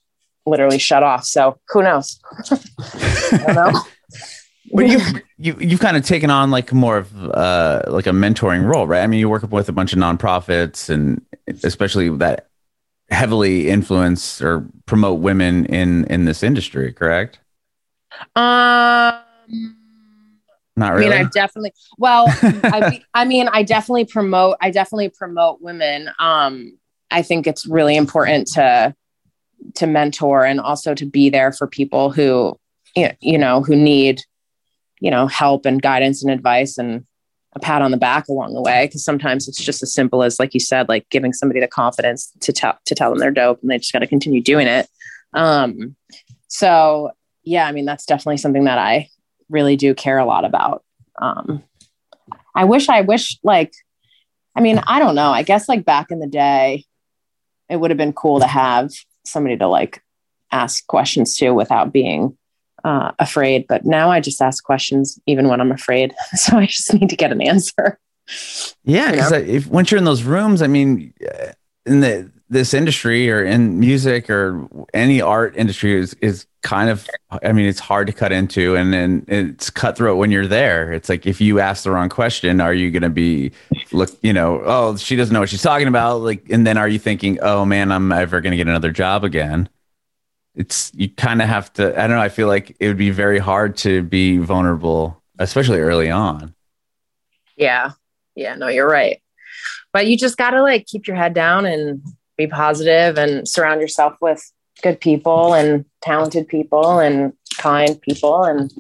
literally 0.45 0.79
shut 0.79 1.03
off. 1.03 1.25
So 1.25 1.59
who 1.71 1.83
knows? 1.83 2.21
I 2.51 3.43
don't 3.47 3.55
know 3.55 3.81
but 4.73 4.89
you 4.89 4.99
you 5.39 5.57
you've 5.61 5.81
kind 5.81 5.97
of 5.97 6.05
taken 6.05 6.31
on 6.31 6.51
like 6.51 6.73
more 6.73 6.99
of 6.99 7.31
uh 7.31 7.83
like 7.89 8.07
a 8.07 8.11
mentoring 8.11 8.67
role, 8.67 8.87
right? 8.87 9.03
I 9.03 9.07
mean, 9.07 9.21
you 9.21 9.29
work 9.29 9.51
with 9.51 9.69
a 9.69 9.73
bunch 9.73 9.93
of 9.93 9.99
nonprofits 9.99 10.89
and 10.89 11.25
especially 11.63 12.09
that 12.19 12.49
heavily 13.11 13.69
influence 13.69 14.43
or 14.43 14.67
promote 14.87 15.21
women 15.21 15.67
in 15.67 16.05
in 16.07 16.25
this 16.25 16.43
industry, 16.43 16.93
correct? 16.93 17.39
Um 18.35 19.23
not 20.79 20.93
really. 20.93 21.07
I 21.07 21.19
mean, 21.19 21.27
I 21.27 21.31
definitely 21.31 21.73
well, 21.99 22.27
I, 22.29 23.03
I 23.15 23.25
mean, 23.25 23.49
I 23.49 23.63
definitely 23.63 24.05
promote 24.07 24.57
I 24.61 24.71
definitely 24.71 25.11
promote 25.11 25.61
women. 25.61 26.11
Um 26.19 26.79
I 27.11 27.23
think 27.23 27.47
it's 27.47 27.67
really 27.67 27.97
important 27.97 28.49
to 28.49 28.95
to 29.75 29.87
mentor 29.87 30.45
and 30.45 30.61
also 30.61 30.95
to 30.95 31.07
be 31.07 31.31
there 31.31 31.53
for 31.53 31.67
people 31.67 32.11
who 32.11 32.59
you 33.21 33.39
know 33.39 33.63
who 33.63 33.77
need 33.77 34.23
you 35.01 35.11
know 35.11 35.27
help 35.27 35.67
and 35.67 35.83
guidance 35.83 36.23
and 36.23 36.33
advice 36.33 36.79
and 36.79 37.07
a 37.57 37.59
pat 37.59 37.83
on 37.83 37.91
the 37.91 37.97
back 37.97 38.29
along 38.29 38.55
the 38.55 38.61
way. 38.61 38.87
Because 38.87 39.03
sometimes 39.03 39.49
it's 39.49 39.63
just 39.63 39.83
as 39.83 39.93
simple 39.93 40.23
as 40.23 40.39
like 40.39 40.55
you 40.55 40.61
said 40.61 40.89
like 40.89 41.09
giving 41.09 41.33
somebody 41.33 41.59
the 41.59 41.67
confidence 41.67 42.31
to 42.41 42.53
tell 42.53 42.79
to 42.85 42.95
tell 42.95 43.11
them 43.11 43.19
they're 43.19 43.31
dope 43.31 43.61
and 43.63 43.71
they 43.71 43.79
just 43.79 43.93
got 43.93 44.01
to 44.01 44.07
continue 44.07 44.43
doing 44.43 44.69
it. 44.69 44.87
Um 45.33 45.97
so 46.49 47.11
yeah 47.43 47.67
i 47.67 47.73
mean 47.73 47.85
that's 47.85 48.07
definitely 48.07 48.37
something 48.37 48.65
that 48.65 48.79
i 48.79 49.09
really 49.49 49.77
do 49.77 49.95
care 49.95 50.19
a 50.19 50.25
lot 50.25 50.45
about. 50.45 50.85
Um 51.21 51.65
i 52.55 52.65
wish 52.65 52.89
i 52.89 53.01
wish 53.01 53.39
like 53.43 53.73
i 54.55 54.61
mean 54.61 54.81
i 54.87 54.99
don't 54.99 55.15
know. 55.15 55.31
I 55.31 55.43
guess 55.43 55.69
like 55.69 55.85
back 55.85 56.11
in 56.11 56.21
the 56.21 56.27
day 56.27 56.85
it 57.69 57.77
would 57.77 57.91
have 57.91 57.99
been 57.99 58.13
cool 58.13 58.41
to 58.41 58.47
have 58.47 58.91
somebody 59.25 59.57
to 59.57 59.67
like 59.67 60.03
ask 60.53 60.87
questions 60.87 61.37
to 61.39 61.51
without 61.51 61.93
being 61.93 62.37
uh, 62.87 63.11
afraid, 63.19 63.67
but 63.67 63.85
now 63.85 64.11
I 64.11 64.21
just 64.21 64.41
ask 64.41 64.63
questions 64.63 65.19
even 65.27 65.49
when 65.49 65.61
I'm 65.61 65.73
afraid. 65.73 66.15
So 66.37 66.59
I 66.59 66.67
just 66.67 66.93
need 66.95 67.09
to 67.11 67.17
get 67.17 67.33
an 67.33 67.41
answer. 67.41 67.99
Yeah, 68.85 69.11
because 69.11 69.33
you 69.33 69.39
know? 69.39 69.45
if 69.45 69.67
once 69.67 69.91
you're 69.91 69.99
in 69.99 70.05
those 70.05 70.23
rooms, 70.23 70.63
I 70.63 70.69
mean, 70.69 71.13
uh, 71.27 71.53
in 71.87 72.01
the 72.01 72.31
this 72.49 72.73
industry 72.75 73.29
or 73.31 73.45
in 73.45 73.81
music 73.81 74.31
or 74.31 74.69
any 74.95 75.21
art 75.21 75.57
industry 75.57 75.99
is 75.99 76.15
is 76.21 76.47
kind 76.63 76.91
of 76.91 77.09
I 77.43 77.53
mean 77.53 77.67
it's 77.67 77.81
hard 77.81 78.07
to 78.07 78.13
cut 78.13 78.31
into 78.31 78.77
and 78.77 78.93
then 78.93 79.25
it's 79.27 79.71
cutthroat 79.71 80.19
when 80.19 80.31
you're 80.31 80.47
there. 80.47 80.93
It's 80.93 81.09
like 81.09 81.27
if 81.27 81.41
you 81.41 81.59
ask 81.59 81.83
the 81.83 81.91
wrong 81.91 82.09
question, 82.09 82.61
are 82.61 82.75
you 82.75 82.91
going 82.93 83.03
to 83.03 83.11
be 83.11 83.51
look, 83.91 84.11
you 84.23 84.33
know, 84.33 84.63
oh, 84.65 84.97
she 84.97 85.17
doesn't 85.17 85.33
know 85.33 85.41
what 85.41 85.49
she's 85.49 85.63
talking 85.63 85.89
about 85.89 86.19
like 86.19 86.49
and 86.51 86.67
then 86.67 86.77
are 86.77 86.89
you 86.89 86.99
thinking, 86.99 87.39
"Oh 87.41 87.65
man, 87.65 87.91
I'm 87.91 88.13
ever 88.13 88.41
going 88.41 88.53
to 88.53 88.57
get 88.57 88.69
another 88.69 88.93
job 88.93 89.25
again?" 89.25 89.69
It's 90.57 90.91
you 90.95 91.09
kind 91.11 91.43
of 91.43 91.49
have 91.49 91.73
to 91.75 91.93
I 91.99 92.07
don't 92.07 92.17
know, 92.17 92.23
I 92.23 92.31
feel 92.31 92.49
like 92.49 92.77
it 92.81 92.89
would 92.89 92.97
be 92.97 93.11
very 93.11 93.39
hard 93.39 93.77
to 93.79 94.03
be 94.03 94.39
vulnerable 94.39 95.23
especially 95.39 95.81
early 95.81 96.11
on. 96.11 96.55
Yeah. 97.57 97.93
Yeah, 98.35 98.55
no, 98.55 98.69
you're 98.69 98.89
right. 98.89 99.23
But 99.93 100.07
you 100.07 100.17
just 100.17 100.37
got 100.37 100.51
to 100.51 100.63
like 100.63 100.87
keep 100.87 101.07
your 101.07 101.17
head 101.17 101.35
down 101.35 101.65
and 101.65 102.03
be 102.37 102.47
positive 102.47 103.17
and 103.17 103.49
surround 103.49 103.81
yourself 103.81 104.15
with 104.21 104.53
good 104.83 105.01
people 105.01 105.55
and 105.55 105.85
talented 106.03 106.47
people 106.49 106.99
and 106.99 107.33
kind 107.57 108.01
people 108.03 108.45
and 108.45 108.71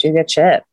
do 0.00 0.12
good 0.12 0.30
shit. 0.30 0.64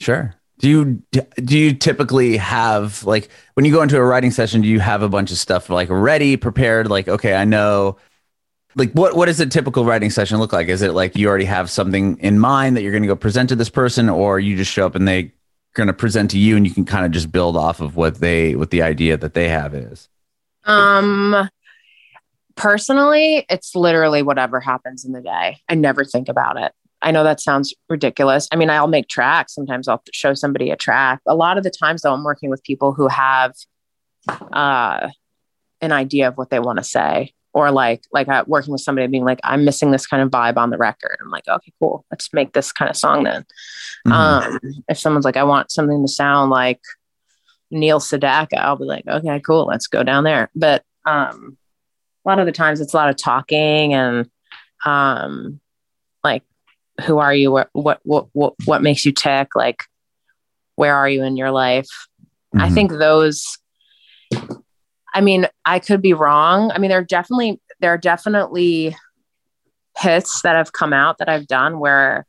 Sure. 0.00 0.34
Do 0.58 0.68
you 0.68 1.02
do 1.12 1.58
you 1.58 1.74
typically 1.74 2.36
have 2.38 3.04
like 3.04 3.28
when 3.54 3.64
you 3.64 3.72
go 3.72 3.82
into 3.82 3.98
a 3.98 4.04
writing 4.04 4.30
session 4.30 4.62
do 4.62 4.68
you 4.68 4.80
have 4.80 5.02
a 5.02 5.08
bunch 5.08 5.30
of 5.30 5.36
stuff 5.36 5.68
like 5.68 5.88
ready 5.90 6.38
prepared 6.38 6.88
like 6.88 7.08
okay 7.08 7.34
I 7.34 7.44
know 7.44 7.98
like 8.76 8.92
what 8.92 9.16
what 9.16 9.26
does 9.26 9.40
a 9.40 9.46
typical 9.46 9.84
writing 9.84 10.10
session 10.10 10.38
look 10.38 10.52
like? 10.52 10.68
Is 10.68 10.82
it 10.82 10.92
like 10.92 11.16
you 11.16 11.28
already 11.28 11.46
have 11.46 11.70
something 11.70 12.18
in 12.18 12.38
mind 12.38 12.76
that 12.76 12.82
you're 12.82 12.92
going 12.92 13.02
to 13.02 13.08
go 13.08 13.16
present 13.16 13.48
to 13.48 13.56
this 13.56 13.70
person 13.70 14.08
or 14.08 14.38
you 14.38 14.56
just 14.56 14.70
show 14.70 14.86
up 14.86 14.94
and 14.94 15.08
they're 15.08 15.32
going 15.74 15.86
to 15.86 15.94
present 15.94 16.30
to 16.32 16.38
you 16.38 16.56
and 16.56 16.66
you 16.66 16.72
can 16.72 16.84
kind 16.84 17.04
of 17.04 17.10
just 17.10 17.32
build 17.32 17.56
off 17.56 17.80
of 17.80 17.96
what 17.96 18.16
they 18.16 18.54
what 18.54 18.70
the 18.70 18.82
idea 18.82 19.16
that 19.16 19.34
they 19.34 19.48
have 19.48 19.74
is? 19.74 20.08
Um 20.64 21.48
personally 22.54 23.44
it's 23.50 23.74
literally 23.74 24.22
whatever 24.22 24.60
happens 24.60 25.04
in 25.04 25.12
the 25.12 25.22
day. 25.22 25.58
I 25.68 25.74
never 25.74 26.04
think 26.04 26.28
about 26.28 26.60
it. 26.60 26.72
I 27.00 27.10
know 27.10 27.24
that 27.24 27.40
sounds 27.40 27.74
ridiculous. 27.88 28.46
I 28.52 28.56
mean 28.56 28.68
i'll 28.68 28.88
make 28.88 29.08
tracks. 29.08 29.54
Sometimes 29.54 29.88
i'll 29.88 30.02
show 30.12 30.34
somebody 30.34 30.70
a 30.70 30.76
track. 30.76 31.20
A 31.26 31.34
lot 31.34 31.56
of 31.56 31.64
the 31.64 31.70
times 31.70 32.02
though 32.02 32.12
i'm 32.12 32.24
working 32.24 32.50
with 32.50 32.62
people 32.62 32.92
who 32.92 33.08
have 33.08 33.54
uh 34.28 35.08
an 35.80 35.92
idea 35.92 36.28
of 36.28 36.36
what 36.36 36.50
they 36.50 36.58
want 36.58 36.78
to 36.78 36.84
say 36.84 37.32
or 37.56 37.70
like 37.70 38.04
like 38.12 38.28
uh, 38.28 38.44
working 38.46 38.70
with 38.70 38.82
somebody 38.82 39.06
being 39.06 39.24
like 39.24 39.40
i'm 39.42 39.64
missing 39.64 39.90
this 39.90 40.06
kind 40.06 40.22
of 40.22 40.30
vibe 40.30 40.58
on 40.58 40.68
the 40.68 40.76
record. 40.76 41.16
I'm 41.22 41.30
like 41.30 41.48
okay 41.48 41.72
cool. 41.80 42.04
Let's 42.10 42.30
make 42.34 42.52
this 42.52 42.70
kind 42.70 42.90
of 42.90 42.96
song 42.96 43.24
then. 43.24 43.46
Mm-hmm. 44.06 44.12
um 44.12 44.60
if 44.88 44.98
someone's 44.98 45.24
like 45.24 45.38
i 45.38 45.42
want 45.42 45.70
something 45.70 46.02
to 46.02 46.08
sound 46.08 46.50
like 46.50 46.80
neil 47.70 47.98
sedaka 47.98 48.58
i'll 48.58 48.76
be 48.76 48.84
like 48.84 49.06
okay 49.08 49.40
cool. 49.40 49.64
Let's 49.64 49.86
go 49.86 50.02
down 50.02 50.24
there. 50.24 50.50
But 50.54 50.84
um 51.06 51.56
a 52.24 52.28
lot 52.28 52.38
of 52.38 52.44
the 52.44 52.52
times 52.52 52.82
it's 52.82 52.92
a 52.92 52.96
lot 52.96 53.08
of 53.08 53.16
talking 53.16 53.94
and 53.94 54.28
um 54.84 55.58
like 56.22 56.42
who 57.06 57.18
are 57.18 57.34
you? 57.34 57.50
What 57.50 57.70
what 57.72 58.00
what 58.02 58.26
what, 58.32 58.54
what 58.66 58.82
makes 58.82 59.06
you 59.06 59.12
tick? 59.12 59.56
Like 59.56 59.82
where 60.74 60.94
are 60.94 61.08
you 61.08 61.22
in 61.22 61.38
your 61.38 61.50
life? 61.50 61.88
Mm-hmm. 62.54 62.64
i 62.64 62.70
think 62.70 62.92
those 62.92 63.58
I 65.16 65.22
mean, 65.22 65.46
I 65.64 65.78
could 65.78 66.02
be 66.02 66.12
wrong. 66.12 66.70
I 66.70 66.78
mean, 66.78 66.90
there 66.90 66.98
are 66.98 67.04
definitely 67.04 67.58
there 67.80 67.90
are 67.94 67.98
definitely 67.98 68.94
hits 69.96 70.42
that 70.42 70.56
have 70.56 70.74
come 70.74 70.92
out 70.92 71.16
that 71.18 71.28
I've 71.30 71.46
done 71.46 71.78
where 71.78 72.26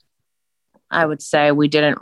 I 0.90 1.06
would 1.06 1.22
say 1.22 1.52
we 1.52 1.68
didn't 1.68 2.00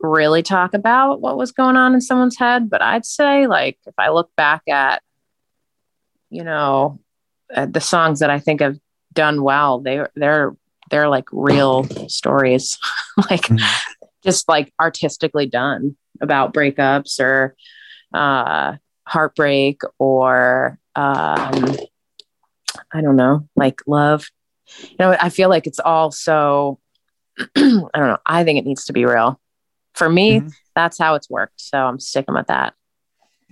really 0.00 0.42
talk 0.42 0.72
about 0.72 1.20
what 1.20 1.36
was 1.36 1.52
going 1.52 1.76
on 1.76 1.92
in 1.92 2.00
someone's 2.00 2.38
head, 2.38 2.70
but 2.70 2.80
I'd 2.80 3.04
say 3.04 3.46
like 3.46 3.78
if 3.86 3.92
I 3.98 4.08
look 4.08 4.30
back 4.38 4.62
at 4.70 5.02
you 6.30 6.44
know 6.44 6.98
the 7.54 7.80
songs 7.80 8.20
that 8.20 8.30
I 8.30 8.38
think 8.38 8.62
have 8.62 8.78
done 9.12 9.42
well, 9.42 9.80
they 9.80 10.00
they're 10.16 10.56
they're 10.90 11.10
like 11.10 11.28
real 11.30 11.84
stories, 12.08 12.78
like 13.30 13.42
mm-hmm. 13.42 14.06
just 14.24 14.48
like 14.48 14.72
artistically 14.80 15.44
done 15.44 15.94
about 16.22 16.54
breakups 16.54 17.20
or 17.20 17.54
uh 18.14 18.76
heartbreak 19.06 19.82
or 19.98 20.78
um, 20.96 21.76
I 22.92 23.00
don't 23.00 23.16
know, 23.16 23.48
like 23.56 23.82
love. 23.86 24.26
You 24.82 24.96
know, 24.98 25.16
I 25.20 25.28
feel 25.28 25.48
like 25.48 25.66
it's 25.66 25.78
all 25.78 26.10
so, 26.10 26.78
I 27.38 27.48
don't 27.56 27.92
know. 27.94 28.18
I 28.26 28.44
think 28.44 28.58
it 28.58 28.64
needs 28.64 28.84
to 28.86 28.92
be 28.92 29.04
real. 29.04 29.40
For 29.94 30.08
me, 30.08 30.40
mm-hmm. 30.40 30.48
that's 30.74 30.98
how 30.98 31.14
it's 31.14 31.30
worked. 31.30 31.60
So 31.60 31.78
I'm 31.78 32.00
sticking 32.00 32.34
with 32.34 32.48
that. 32.48 32.74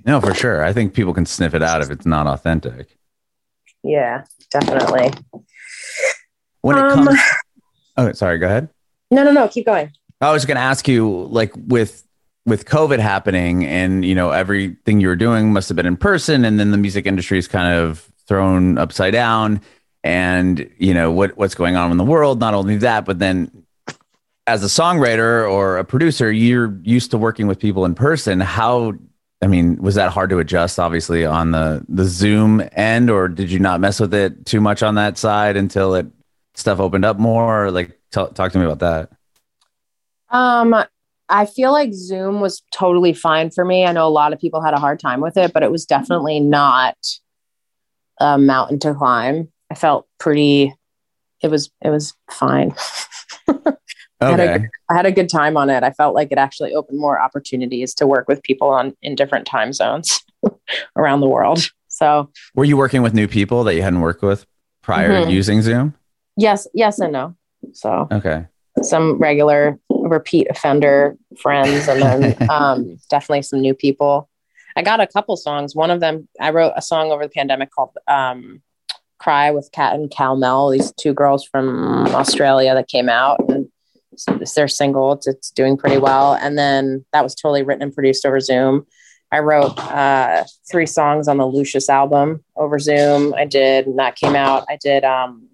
No, 0.04 0.20
for 0.20 0.34
sure. 0.34 0.64
I 0.64 0.72
think 0.72 0.94
people 0.94 1.14
can 1.14 1.26
sniff 1.26 1.54
it 1.54 1.62
out 1.62 1.82
if 1.82 1.90
it's 1.90 2.06
not 2.06 2.26
authentic. 2.26 2.98
Yeah, 3.84 4.24
definitely. 4.50 5.12
When 6.62 6.78
it 6.78 6.84
um, 6.84 7.06
comes, 7.06 7.20
oh, 7.96 8.12
sorry. 8.12 8.38
Go 8.38 8.46
ahead. 8.46 8.68
No, 9.10 9.22
no, 9.22 9.32
no. 9.32 9.48
Keep 9.48 9.66
going. 9.66 9.92
I 10.20 10.32
was 10.32 10.44
going 10.44 10.56
to 10.56 10.62
ask 10.62 10.86
you, 10.88 11.26
like, 11.30 11.52
with 11.56 12.04
with 12.44 12.64
COVID 12.64 12.98
happening 12.98 13.64
and 13.64 14.04
you 14.04 14.14
know 14.14 14.30
everything 14.30 15.00
you 15.00 15.08
were 15.08 15.16
doing 15.16 15.52
must 15.52 15.68
have 15.68 15.76
been 15.76 15.86
in 15.86 15.96
person, 15.96 16.44
and 16.44 16.58
then 16.58 16.70
the 16.70 16.78
music 16.78 17.06
industry 17.06 17.38
is 17.38 17.48
kind 17.48 17.74
of 17.74 18.08
thrown 18.26 18.78
upside 18.78 19.12
down, 19.12 19.60
and 20.02 20.68
you 20.78 20.94
know 20.94 21.10
what 21.10 21.36
what's 21.36 21.54
going 21.54 21.76
on 21.76 21.90
in 21.90 21.96
the 21.96 22.04
world. 22.04 22.40
Not 22.40 22.54
only 22.54 22.76
that, 22.78 23.04
but 23.04 23.18
then 23.18 23.50
as 24.46 24.64
a 24.64 24.66
songwriter 24.66 25.48
or 25.50 25.78
a 25.78 25.84
producer, 25.84 26.30
you're 26.30 26.78
used 26.82 27.10
to 27.12 27.18
working 27.18 27.46
with 27.46 27.58
people 27.58 27.84
in 27.84 27.94
person. 27.94 28.40
How 28.40 28.94
I 29.42 29.48
mean, 29.48 29.76
was 29.82 29.96
that 29.96 30.10
hard 30.10 30.30
to 30.30 30.38
adjust? 30.38 30.78
Obviously, 30.78 31.24
on 31.24 31.50
the 31.50 31.84
the 31.88 32.04
Zoom 32.04 32.62
end, 32.72 33.10
or 33.10 33.28
did 33.28 33.50
you 33.50 33.58
not 33.58 33.80
mess 33.80 33.98
with 33.98 34.14
it 34.14 34.46
too 34.46 34.60
much 34.60 34.82
on 34.82 34.94
that 34.94 35.18
side 35.18 35.56
until 35.56 35.94
it 35.94 36.06
stuff 36.54 36.78
opened 36.80 37.04
up 37.04 37.18
more? 37.18 37.70
Like, 37.70 37.90
t- 38.12 38.26
talk 38.34 38.52
to 38.52 38.58
me 38.58 38.64
about 38.64 38.78
that. 38.78 39.10
Um, 40.30 40.84
I 41.32 41.46
feel 41.46 41.72
like 41.72 41.94
Zoom 41.94 42.40
was 42.40 42.62
totally 42.72 43.14
fine 43.14 43.50
for 43.50 43.64
me. 43.64 43.86
I 43.86 43.92
know 43.92 44.06
a 44.06 44.10
lot 44.10 44.34
of 44.34 44.38
people 44.38 44.60
had 44.60 44.74
a 44.74 44.78
hard 44.78 45.00
time 45.00 45.20
with 45.20 45.38
it, 45.38 45.54
but 45.54 45.62
it 45.62 45.72
was 45.72 45.86
definitely 45.86 46.40
not 46.40 46.96
a 48.20 48.36
mountain 48.36 48.78
to 48.80 48.94
climb. 48.94 49.50
I 49.70 49.74
felt 49.74 50.06
pretty 50.18 50.74
it 51.42 51.50
was 51.50 51.70
it 51.80 51.88
was 51.88 52.14
fine. 52.30 52.74
okay. 53.48 53.76
I, 54.20 54.30
had 54.30 54.40
a, 54.40 54.68
I 54.90 54.94
had 54.94 55.06
a 55.06 55.10
good 55.10 55.28
time 55.28 55.56
on 55.56 55.70
it. 55.70 55.82
I 55.82 55.90
felt 55.90 56.14
like 56.14 56.28
it 56.30 56.38
actually 56.38 56.74
opened 56.74 57.00
more 57.00 57.20
opportunities 57.20 57.94
to 57.94 58.06
work 58.06 58.28
with 58.28 58.42
people 58.42 58.68
on 58.68 58.94
in 59.02 59.16
different 59.16 59.46
time 59.46 59.72
zones 59.72 60.20
around 60.96 61.20
the 61.20 61.28
world. 61.28 61.68
So, 61.88 62.30
were 62.54 62.64
you 62.64 62.76
working 62.76 63.02
with 63.02 63.14
new 63.14 63.26
people 63.26 63.64
that 63.64 63.74
you 63.74 63.82
hadn't 63.82 64.00
worked 64.00 64.22
with 64.22 64.46
prior 64.82 65.10
mm-hmm. 65.10 65.28
to 65.28 65.34
using 65.34 65.62
Zoom? 65.62 65.94
Yes, 66.36 66.68
yes 66.72 67.00
and 67.00 67.12
no. 67.12 67.34
So, 67.72 68.06
okay. 68.12 68.46
Some 68.82 69.18
regular 69.18 69.78
repeat 70.12 70.46
offender 70.50 71.16
friends 71.38 71.88
and 71.88 72.02
then 72.02 72.36
um, 72.50 72.98
definitely 73.10 73.42
some 73.42 73.60
new 73.60 73.74
people. 73.74 74.28
I 74.76 74.82
got 74.82 75.00
a 75.00 75.06
couple 75.06 75.36
songs. 75.36 75.74
One 75.74 75.90
of 75.90 76.00
them, 76.00 76.28
I 76.40 76.50
wrote 76.50 76.72
a 76.76 76.82
song 76.82 77.10
over 77.10 77.24
the 77.24 77.30
pandemic 77.30 77.70
called 77.70 77.96
um, 78.06 78.62
Cry 79.18 79.50
with 79.50 79.70
Cat 79.72 79.94
and 79.94 80.10
Calmell, 80.10 80.72
these 80.72 80.92
two 80.92 81.12
girls 81.12 81.44
from 81.44 82.06
Australia 82.08 82.74
that 82.74 82.88
came 82.88 83.08
out. 83.08 83.40
And 83.48 83.68
it's 84.12 84.54
their 84.54 84.68
single. 84.68 85.12
It's, 85.12 85.26
it's 85.26 85.50
doing 85.50 85.76
pretty 85.76 85.98
well. 85.98 86.34
And 86.34 86.56
then 86.56 87.04
that 87.12 87.22
was 87.22 87.34
totally 87.34 87.62
written 87.62 87.82
and 87.82 87.94
produced 87.94 88.24
over 88.24 88.40
Zoom. 88.40 88.86
I 89.30 89.38
wrote 89.38 89.78
uh, 89.78 90.44
three 90.70 90.86
songs 90.86 91.26
on 91.26 91.38
the 91.38 91.46
Lucius 91.46 91.88
album 91.88 92.44
over 92.54 92.78
Zoom. 92.78 93.32
I 93.34 93.46
did, 93.46 93.86
and 93.86 93.98
that 93.98 94.16
came 94.16 94.36
out. 94.36 94.66
I 94.68 94.76
did 94.76 95.04
um, 95.04 95.48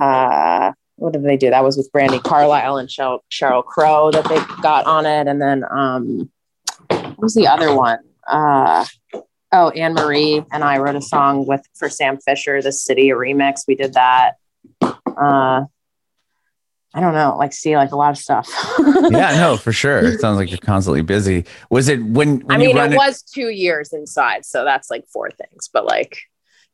uh, 0.00 0.72
what 0.98 1.12
did 1.12 1.22
they 1.22 1.36
do? 1.36 1.50
That 1.50 1.64
was 1.64 1.76
with 1.76 1.90
Brandi 1.92 2.22
Carlile 2.22 2.76
and 2.76 2.88
Sheryl, 2.88 3.20
Sheryl 3.30 3.64
Crow 3.64 4.10
that 4.10 4.28
they 4.28 4.38
got 4.62 4.86
on 4.86 5.06
it. 5.06 5.26
And 5.26 5.40
then 5.40 5.64
um, 5.70 6.30
what 6.88 7.18
was 7.18 7.34
the 7.34 7.46
other 7.46 7.74
one? 7.74 8.00
Uh, 8.26 8.84
oh, 9.52 9.70
Anne 9.70 9.94
Marie 9.94 10.44
and 10.52 10.64
I 10.64 10.78
wrote 10.78 10.96
a 10.96 11.02
song 11.02 11.46
with 11.46 11.62
for 11.74 11.88
Sam 11.88 12.18
Fischer, 12.18 12.60
the 12.60 12.72
City 12.72 13.10
a 13.10 13.14
remix. 13.14 13.62
We 13.66 13.74
did 13.74 13.94
that. 13.94 14.34
Uh, 14.82 15.64
I 16.94 17.00
don't 17.00 17.14
know, 17.14 17.36
like 17.38 17.52
see 17.52 17.76
like 17.76 17.92
a 17.92 17.96
lot 17.96 18.10
of 18.10 18.18
stuff. 18.18 18.48
yeah, 19.10 19.36
no, 19.36 19.56
for 19.56 19.72
sure. 19.72 19.98
It 19.98 20.20
sounds 20.20 20.38
like 20.38 20.50
you're 20.50 20.58
constantly 20.58 21.02
busy. 21.02 21.44
Was 21.70 21.88
it 21.88 22.02
when, 22.02 22.40
when 22.40 22.50
I 22.50 22.56
mean, 22.56 22.76
it 22.76 22.96
was 22.96 23.22
two 23.22 23.50
years 23.50 23.92
inside, 23.92 24.46
so 24.46 24.64
that's 24.64 24.90
like 24.90 25.06
four 25.12 25.30
things. 25.30 25.68
But 25.72 25.84
like, 25.84 26.18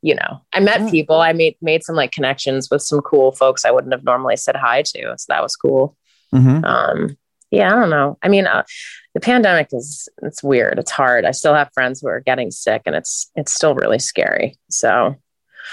you 0.05 0.13
know, 0.13 0.39
I 0.53 0.59
met 0.59 0.81
mm. 0.81 0.91
people. 0.91 1.19
I 1.19 1.33
made 1.33 1.55
made 1.61 1.83
some 1.83 1.95
like 1.95 2.11
connections 2.11 2.69
with 2.69 2.83
some 2.83 3.01
cool 3.01 3.31
folks 3.31 3.65
I 3.65 3.71
wouldn't 3.71 3.91
have 3.91 4.03
normally 4.03 4.37
said 4.37 4.55
hi 4.55 4.83
to. 4.83 5.15
So 5.17 5.25
that 5.29 5.41
was 5.41 5.55
cool. 5.55 5.97
Mm-hmm. 6.31 6.63
Um, 6.63 7.17
yeah, 7.49 7.73
I 7.73 7.79
don't 7.79 7.89
know. 7.89 8.15
I 8.21 8.27
mean, 8.27 8.45
uh, 8.45 8.61
the 9.15 9.19
pandemic 9.19 9.69
is 9.71 10.07
it's 10.21 10.43
weird. 10.43 10.77
It's 10.77 10.91
hard. 10.91 11.25
I 11.25 11.31
still 11.31 11.55
have 11.55 11.71
friends 11.73 12.01
who 12.01 12.07
are 12.07 12.19
getting 12.19 12.51
sick, 12.51 12.83
and 12.85 12.95
it's 12.95 13.31
it's 13.35 13.51
still 13.51 13.73
really 13.73 13.97
scary. 13.97 14.55
So, 14.69 15.15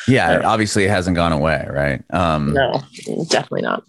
yeah, 0.08 0.40
obviously 0.44 0.84
it 0.84 0.90
hasn't 0.90 1.16
gone 1.16 1.32
away, 1.32 1.66
right? 1.68 2.02
Um, 2.08 2.54
no, 2.54 2.80
definitely 3.28 3.62
not. 3.62 3.84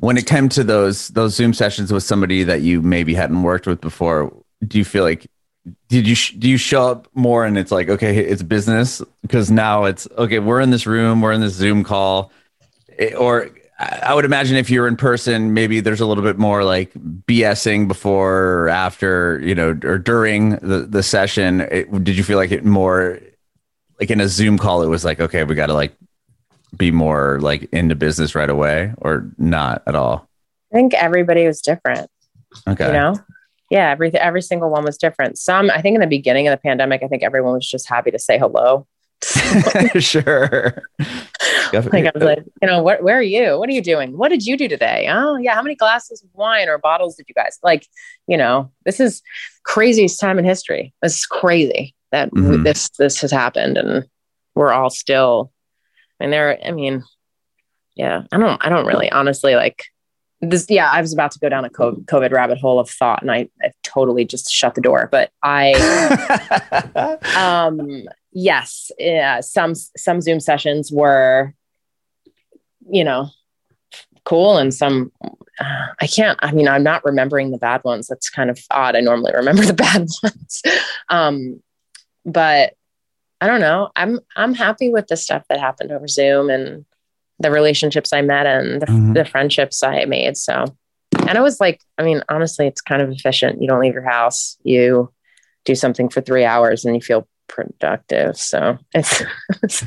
When 0.00 0.16
it 0.16 0.26
came 0.26 0.48
to 0.48 0.64
those 0.64 1.06
those 1.10 1.36
Zoom 1.36 1.54
sessions 1.54 1.92
with 1.92 2.02
somebody 2.02 2.42
that 2.42 2.62
you 2.62 2.82
maybe 2.82 3.14
hadn't 3.14 3.44
worked 3.44 3.68
with 3.68 3.80
before, 3.80 4.34
do 4.66 4.76
you 4.76 4.84
feel 4.84 5.04
like 5.04 5.28
did 5.88 6.06
you 6.06 6.14
sh- 6.14 6.32
do 6.32 6.48
you 6.48 6.56
show 6.58 6.90
up 6.90 7.08
more 7.14 7.44
and 7.44 7.56
it's 7.56 7.72
like 7.72 7.88
okay 7.88 8.16
it's 8.18 8.42
business? 8.42 9.00
Because 9.22 9.50
now 9.50 9.84
it's 9.84 10.06
okay 10.18 10.38
we're 10.38 10.60
in 10.60 10.70
this 10.70 10.86
room 10.86 11.20
we're 11.20 11.32
in 11.32 11.40
this 11.40 11.54
zoom 11.54 11.84
call. 11.84 12.30
It- 12.98 13.14
or 13.14 13.50
I 13.78 14.00
I 14.04 14.14
would 14.14 14.24
imagine 14.24 14.56
if 14.56 14.70
you're 14.70 14.86
in 14.86 14.96
person 14.96 15.54
maybe 15.54 15.80
there's 15.80 16.00
a 16.00 16.06
little 16.06 16.22
bit 16.22 16.38
more 16.38 16.64
like 16.64 16.92
BSing 16.94 17.88
before 17.88 18.64
or 18.64 18.68
after 18.68 19.40
you 19.42 19.54
know 19.54 19.70
or 19.84 19.98
during 19.98 20.50
the 20.56 20.86
the 20.88 21.02
session. 21.02 21.60
It, 21.62 22.04
did 22.04 22.16
you 22.16 22.24
feel 22.24 22.36
like 22.38 22.52
it 22.52 22.64
more 22.64 23.18
like 24.00 24.10
in 24.10 24.20
a 24.20 24.28
zoom 24.28 24.58
call 24.58 24.82
it 24.82 24.88
was 24.88 25.04
like 25.04 25.20
okay 25.20 25.44
we 25.44 25.54
got 25.54 25.66
to 25.66 25.74
like 25.74 25.94
be 26.76 26.90
more 26.90 27.38
like 27.40 27.62
into 27.72 27.94
business 27.94 28.34
right 28.34 28.50
away 28.50 28.92
or 28.98 29.30
not 29.38 29.82
at 29.86 29.94
all? 29.94 30.28
I 30.72 30.76
think 30.76 30.92
everybody 30.94 31.46
was 31.46 31.60
different. 31.62 32.10
okay. 32.68 32.86
you 32.88 32.92
know 32.92 33.14
yeah 33.70 33.90
every 33.90 34.14
every 34.14 34.42
single 34.42 34.70
one 34.70 34.84
was 34.84 34.96
different. 34.98 35.38
Some 35.38 35.70
i 35.70 35.80
think 35.80 35.94
in 35.94 36.00
the 36.00 36.06
beginning 36.06 36.46
of 36.48 36.52
the 36.52 36.60
pandemic 36.62 37.02
i 37.02 37.08
think 37.08 37.22
everyone 37.22 37.54
was 37.54 37.68
just 37.68 37.88
happy 37.88 38.10
to 38.10 38.18
say 38.18 38.38
hello. 38.38 38.86
Sure. 40.00 40.82
Like 41.72 42.06
i 42.06 42.12
was 42.14 42.22
like 42.22 42.44
you 42.62 42.68
know 42.68 42.82
what, 42.82 43.02
where 43.02 43.18
are 43.18 43.22
you? 43.22 43.58
What 43.58 43.68
are 43.68 43.72
you 43.72 43.82
doing? 43.82 44.16
What 44.16 44.28
did 44.28 44.44
you 44.46 44.56
do 44.56 44.68
today? 44.68 45.08
Oh 45.10 45.36
yeah 45.36 45.54
how 45.54 45.62
many 45.62 45.74
glasses 45.74 46.22
of 46.22 46.28
wine 46.32 46.68
or 46.68 46.78
bottles 46.78 47.16
did 47.16 47.26
you 47.28 47.34
guys 47.34 47.58
like 47.62 47.86
you 48.28 48.36
know 48.36 48.70
this 48.84 49.00
is 49.00 49.22
craziest 49.64 50.20
time 50.20 50.38
in 50.38 50.44
history. 50.44 50.94
This 51.02 51.16
is 51.16 51.26
crazy 51.26 51.94
that 52.12 52.30
Mhm. 52.30 52.62
this 52.64 52.90
this 52.90 53.20
has 53.22 53.32
happened 53.32 53.76
and 53.76 54.04
we're 54.54 54.72
all 54.72 54.90
still 54.90 55.50
and 56.20 56.32
there 56.32 56.58
i 56.64 56.70
mean 56.70 57.02
yeah 57.96 58.22
i 58.30 58.36
don't 58.38 58.64
i 58.64 58.68
don't 58.68 58.86
really 58.86 59.10
honestly 59.10 59.56
like 59.56 59.84
this 60.50 60.66
yeah 60.68 60.90
i 60.90 61.00
was 61.00 61.12
about 61.12 61.30
to 61.30 61.38
go 61.38 61.48
down 61.48 61.64
a 61.64 61.70
covid 61.70 62.32
rabbit 62.32 62.58
hole 62.58 62.78
of 62.78 62.88
thought 62.88 63.22
and 63.22 63.30
i, 63.30 63.48
I 63.62 63.72
totally 63.82 64.24
just 64.24 64.50
shut 64.50 64.74
the 64.74 64.80
door 64.80 65.08
but 65.10 65.30
i 65.42 65.72
um 67.36 68.04
yes 68.32 68.90
yeah 68.98 69.40
some 69.40 69.74
some 69.74 70.20
zoom 70.20 70.40
sessions 70.40 70.90
were 70.92 71.54
you 72.90 73.04
know 73.04 73.30
cool 74.24 74.56
and 74.58 74.72
some 74.72 75.12
uh, 75.60 75.86
i 76.00 76.06
can't 76.06 76.38
i 76.42 76.50
mean 76.50 76.66
i'm 76.66 76.82
not 76.82 77.04
remembering 77.04 77.50
the 77.50 77.58
bad 77.58 77.82
ones. 77.84 78.08
That's 78.08 78.30
kind 78.30 78.50
of 78.50 78.58
odd. 78.70 78.96
I 78.96 79.00
normally 79.00 79.32
remember 79.34 79.62
the 79.66 79.74
bad 79.74 80.06
ones. 80.22 80.62
Um 81.08 81.62
but 82.24 82.74
i 83.40 83.46
don't 83.46 83.60
know. 83.60 83.90
I'm 83.94 84.20
i'm 84.36 84.54
happy 84.54 84.90
with 84.90 85.06
the 85.06 85.16
stuff 85.16 85.44
that 85.48 85.60
happened 85.60 85.92
over 85.92 86.08
zoom 86.08 86.50
and 86.50 86.84
the 87.38 87.50
relationships 87.50 88.12
i 88.12 88.20
met 88.22 88.46
and 88.46 88.82
the, 88.82 88.86
Mhm. 88.86 89.14
the 89.14 89.24
friendships 89.24 89.82
i 89.82 90.04
made 90.04 90.36
so 90.36 90.64
and 91.28 91.36
it 91.36 91.40
was 91.42 91.60
like 91.60 91.80
i 91.98 92.02
mean 92.02 92.22
honestly 92.28 92.66
it's 92.66 92.80
kind 92.80 93.02
of 93.02 93.10
efficient 93.10 93.60
you 93.60 93.68
don't 93.68 93.80
leave 93.80 93.94
your 93.94 94.08
house 94.08 94.56
you 94.64 95.10
do 95.64 95.74
something 95.74 96.08
for 96.08 96.20
three 96.20 96.44
hours 96.44 96.84
and 96.84 96.94
you 96.94 97.00
feel 97.00 97.26
productive. 97.48 98.36
So 98.36 98.78
it's, 98.94 99.22
it's 99.62 99.82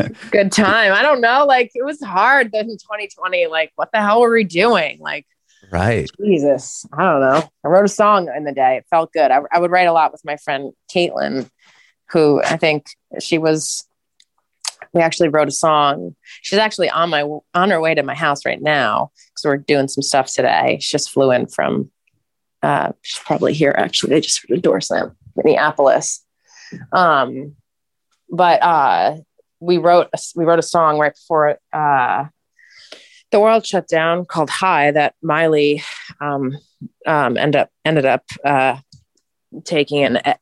a 0.00 0.10
good 0.30 0.52
time. 0.52 0.92
I 0.92 1.02
don't 1.02 1.20
know. 1.20 1.46
Like 1.46 1.70
it 1.74 1.84
was 1.84 2.00
hard 2.02 2.52
then 2.52 2.64
in 2.70 2.76
2020. 2.78 3.46
Like, 3.46 3.72
what 3.76 3.90
the 3.92 4.00
hell 4.00 4.20
were 4.20 4.32
we 4.32 4.44
doing? 4.44 4.98
Like, 5.00 5.26
right 5.70 6.08
Jesus, 6.24 6.84
I 6.92 7.02
don't 7.04 7.20
know. 7.20 7.48
I 7.64 7.68
wrote 7.68 7.84
a 7.84 7.88
song 7.88 8.30
in 8.36 8.44
the 8.44 8.52
day. 8.52 8.76
It 8.76 8.86
felt 8.90 9.12
good. 9.12 9.30
I, 9.30 9.40
I 9.52 9.58
would 9.58 9.70
write 9.70 9.88
a 9.88 9.92
lot 9.92 10.12
with 10.12 10.24
my 10.24 10.36
friend 10.36 10.72
Caitlyn, 10.94 11.48
who 12.10 12.40
I 12.42 12.56
think 12.56 12.86
she 13.20 13.38
was. 13.38 13.84
We 14.94 15.02
actually 15.02 15.28
wrote 15.28 15.48
a 15.48 15.52
song. 15.52 16.14
She's 16.42 16.58
actually 16.58 16.88
on 16.88 17.10
my 17.10 17.22
on 17.54 17.70
her 17.70 17.80
way 17.80 17.94
to 17.94 18.02
my 18.02 18.14
house 18.14 18.46
right 18.46 18.62
now 18.62 19.10
because 19.28 19.44
we're 19.44 19.56
doing 19.56 19.88
some 19.88 20.02
stuff 20.02 20.32
today. 20.32 20.78
She 20.80 20.92
just 20.92 21.10
flew 21.10 21.30
in 21.32 21.46
from. 21.48 21.90
Uh, 22.62 22.92
she's 23.02 23.18
probably 23.18 23.52
here. 23.52 23.74
Actually, 23.76 24.10
they 24.10 24.20
just 24.20 24.40
heard 24.48 24.58
a 24.58 24.60
door 24.60 24.80
slam. 24.80 25.16
Minneapolis. 25.36 26.24
Um, 26.92 27.56
but 28.30 28.62
uh, 28.62 29.16
we 29.60 29.78
wrote 29.78 30.08
a, 30.14 30.18
we 30.36 30.44
wrote 30.44 30.58
a 30.58 30.62
song 30.62 30.98
right 30.98 31.12
before 31.14 31.58
uh, 31.72 32.26
the 33.30 33.40
world 33.40 33.66
shut 33.66 33.88
down 33.88 34.24
called 34.24 34.50
"High" 34.50 34.90
that 34.92 35.14
Miley 35.22 35.82
um, 36.20 36.56
um, 37.06 37.36
ended 37.36 37.56
up 37.56 37.70
ended 37.84 38.06
up 38.06 38.24
uh, 38.44 38.78
taking 39.64 40.04
and 40.04 40.20
uh, 40.24 40.34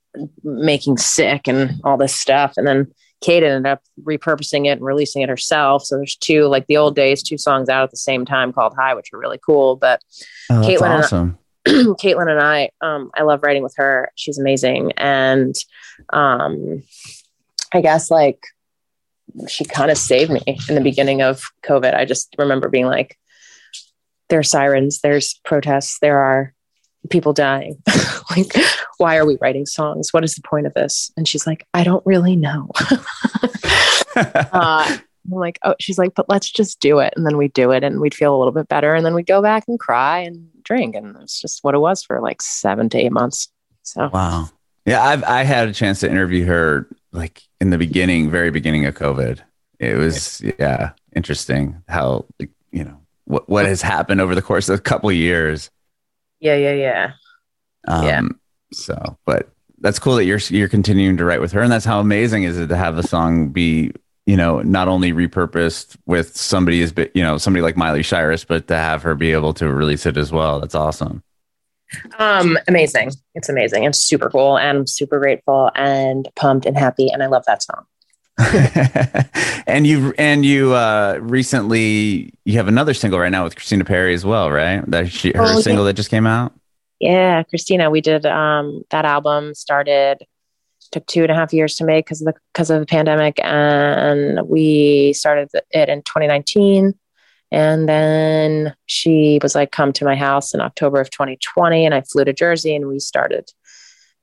making 0.42 0.98
sick 0.98 1.48
and 1.48 1.80
all 1.84 1.96
this 1.96 2.14
stuff, 2.14 2.54
and 2.56 2.66
then 2.66 2.92
Kate 3.22 3.42
ended 3.42 3.70
up 3.70 3.82
repurposing 4.02 4.66
it 4.66 4.72
and 4.72 4.82
releasing 4.82 5.22
it 5.22 5.28
herself. 5.28 5.84
So 5.84 5.96
there's 5.96 6.16
two 6.16 6.46
like 6.46 6.66
the 6.66 6.76
old 6.76 6.94
days, 6.94 7.22
two 7.22 7.38
songs 7.38 7.68
out 7.68 7.84
at 7.84 7.90
the 7.90 7.96
same 7.96 8.24
time 8.26 8.52
called 8.52 8.74
"High," 8.74 8.94
which 8.94 9.12
are 9.12 9.18
really 9.18 9.38
cool. 9.44 9.76
But 9.76 10.02
oh, 10.50 10.54
Caitlyn 10.54 10.82
and- 10.82 11.04
awesome 11.04 11.38
Caitlyn 11.66 12.28
and 12.28 12.40
I, 12.40 12.70
um, 12.80 13.10
I 13.14 13.22
love 13.22 13.42
writing 13.42 13.62
with 13.62 13.74
her. 13.76 14.10
She's 14.16 14.38
amazing. 14.38 14.92
And 14.96 15.54
um, 16.12 16.82
I 17.72 17.80
guess 17.80 18.10
like 18.10 18.40
she 19.48 19.64
kind 19.64 19.90
of 19.90 19.96
saved 19.96 20.32
me 20.32 20.42
in 20.68 20.74
the 20.74 20.80
beginning 20.80 21.22
of 21.22 21.44
COVID. 21.64 21.94
I 21.94 22.04
just 22.04 22.34
remember 22.36 22.68
being 22.68 22.86
like, 22.86 23.16
there 24.28 24.40
are 24.40 24.44
sirens, 24.44 25.00
there's 25.00 25.40
protests, 25.44 25.98
there 26.00 26.18
are 26.18 26.52
people 27.10 27.32
dying. 27.32 27.82
like, 28.30 28.54
why 28.98 29.16
are 29.16 29.26
we 29.26 29.38
writing 29.40 29.66
songs? 29.66 30.12
What 30.12 30.24
is 30.24 30.34
the 30.34 30.42
point 30.42 30.66
of 30.66 30.74
this? 30.74 31.10
And 31.16 31.26
she's 31.26 31.46
like, 31.46 31.66
I 31.74 31.84
don't 31.84 32.04
really 32.06 32.36
know. 32.36 32.70
uh, 34.16 34.98
I'm 35.24 35.38
like, 35.38 35.58
oh, 35.62 35.74
she's 35.78 35.98
like, 35.98 36.14
but 36.14 36.28
let's 36.28 36.50
just 36.50 36.80
do 36.80 36.98
it. 36.98 37.14
And 37.16 37.26
then 37.26 37.36
we 37.36 37.48
do 37.48 37.70
it 37.70 37.84
and 37.84 38.00
we'd 38.00 38.14
feel 38.14 38.34
a 38.34 38.38
little 38.38 38.52
bit 38.52 38.68
better. 38.68 38.94
And 38.94 39.04
then 39.06 39.14
we'd 39.14 39.26
go 39.26 39.42
back 39.42 39.64
and 39.68 39.78
cry 39.78 40.18
and 40.18 40.48
drink. 40.62 40.94
And 40.94 41.16
it's 41.20 41.40
just 41.40 41.62
what 41.62 41.74
it 41.74 41.78
was 41.78 42.02
for 42.02 42.20
like 42.20 42.42
seven 42.42 42.88
to 42.90 42.98
eight 42.98 43.12
months. 43.12 43.48
So, 43.82 44.10
Wow. 44.12 44.50
Yeah, 44.84 45.02
I've 45.02 45.22
I 45.24 45.44
had 45.44 45.68
a 45.68 45.72
chance 45.72 46.00
to 46.00 46.10
interview 46.10 46.44
her 46.46 46.88
like 47.12 47.42
in 47.60 47.70
the 47.70 47.78
beginning, 47.78 48.30
very 48.30 48.50
beginning 48.50 48.84
of 48.86 48.94
COVID. 48.94 49.40
It 49.78 49.96
was 49.96 50.40
yeah, 50.40 50.92
interesting 51.14 51.82
how 51.88 52.26
like, 52.40 52.50
you 52.72 52.84
know 52.84 52.98
what 53.24 53.48
what 53.48 53.66
has 53.66 53.80
happened 53.80 54.20
over 54.20 54.34
the 54.34 54.42
course 54.42 54.68
of 54.68 54.78
a 54.78 54.82
couple 54.82 55.08
of 55.08 55.14
years. 55.14 55.70
Yeah, 56.42 56.56
yeah, 56.56 56.74
yeah. 56.74 57.12
Um, 57.88 58.04
Yeah. 58.04 58.22
So, 58.72 59.18
but 59.26 59.50
that's 59.80 59.98
cool 59.98 60.16
that 60.16 60.24
you're 60.24 60.38
you're 60.48 60.68
continuing 60.68 61.16
to 61.16 61.24
write 61.24 61.40
with 61.40 61.52
her, 61.52 61.60
and 61.60 61.70
that's 61.70 61.84
how 61.84 62.00
amazing 62.00 62.44
is 62.44 62.58
it 62.58 62.68
to 62.68 62.76
have 62.76 62.98
a 62.98 63.02
song 63.02 63.48
be 63.48 63.92
you 64.26 64.36
know 64.36 64.60
not 64.62 64.88
only 64.88 65.12
repurposed 65.12 65.96
with 66.06 66.36
somebody 66.36 66.82
as 66.82 66.94
you 67.14 67.22
know 67.22 67.38
somebody 67.38 67.62
like 67.62 67.76
Miley 67.76 68.02
Cyrus, 68.02 68.44
but 68.44 68.68
to 68.68 68.76
have 68.76 69.02
her 69.02 69.14
be 69.14 69.32
able 69.32 69.52
to 69.54 69.72
release 69.72 70.06
it 70.06 70.16
as 70.16 70.32
well. 70.32 70.60
That's 70.60 70.74
awesome. 70.74 71.22
Um, 72.18 72.58
amazing. 72.68 73.12
It's 73.34 73.48
amazing. 73.48 73.84
It's 73.84 73.98
super 73.98 74.30
cool. 74.30 74.58
And 74.58 74.78
I'm 74.78 74.86
super 74.86 75.18
grateful 75.18 75.70
and 75.74 76.28
pumped 76.36 76.66
and 76.66 76.76
happy. 76.76 77.10
And 77.10 77.22
I 77.22 77.26
love 77.26 77.44
that 77.46 77.62
song. 77.62 77.84
and 79.66 79.86
you 79.86 80.14
and 80.18 80.44
you 80.44 80.72
uh 80.72 81.18
recently 81.20 82.32
you 82.44 82.54
have 82.56 82.68
another 82.68 82.94
single 82.94 83.18
right 83.18 83.30
now 83.30 83.44
with 83.44 83.54
Christina 83.56 83.84
Perri 83.84 84.14
as 84.14 84.24
well, 84.24 84.50
right? 84.50 84.82
That 84.90 85.10
she 85.10 85.32
her 85.32 85.42
Oh, 85.42 85.48
yeah. 85.48 85.60
single 85.60 85.84
that 85.84 85.94
just 85.94 86.10
came 86.10 86.26
out. 86.26 86.52
Yeah, 86.98 87.42
Christina, 87.42 87.90
we 87.90 88.00
did 88.00 88.24
um 88.26 88.82
that 88.90 89.04
album 89.04 89.54
started 89.54 90.24
took 90.92 91.06
two 91.06 91.22
and 91.22 91.32
a 91.32 91.34
half 91.34 91.52
years 91.52 91.74
to 91.76 91.84
make 91.84 92.04
because 92.06 92.20
of 92.20 92.26
the 92.26 92.34
because 92.52 92.70
of 92.70 92.80
the 92.80 92.86
pandemic 92.86 93.38
and 93.42 94.46
we 94.46 95.12
started 95.14 95.48
it 95.70 95.88
in 95.88 96.02
2019 96.02 96.94
and 97.50 97.88
then 97.88 98.74
she 98.86 99.38
was 99.42 99.54
like 99.54 99.72
come 99.72 99.92
to 99.94 100.04
my 100.04 100.14
house 100.14 100.52
in 100.54 100.60
October 100.60 101.00
of 101.00 101.10
2020 101.10 101.86
and 101.86 101.94
I 101.94 102.02
flew 102.02 102.24
to 102.24 102.32
Jersey 102.32 102.74
and 102.74 102.88
we 102.88 102.98
started 102.98 103.50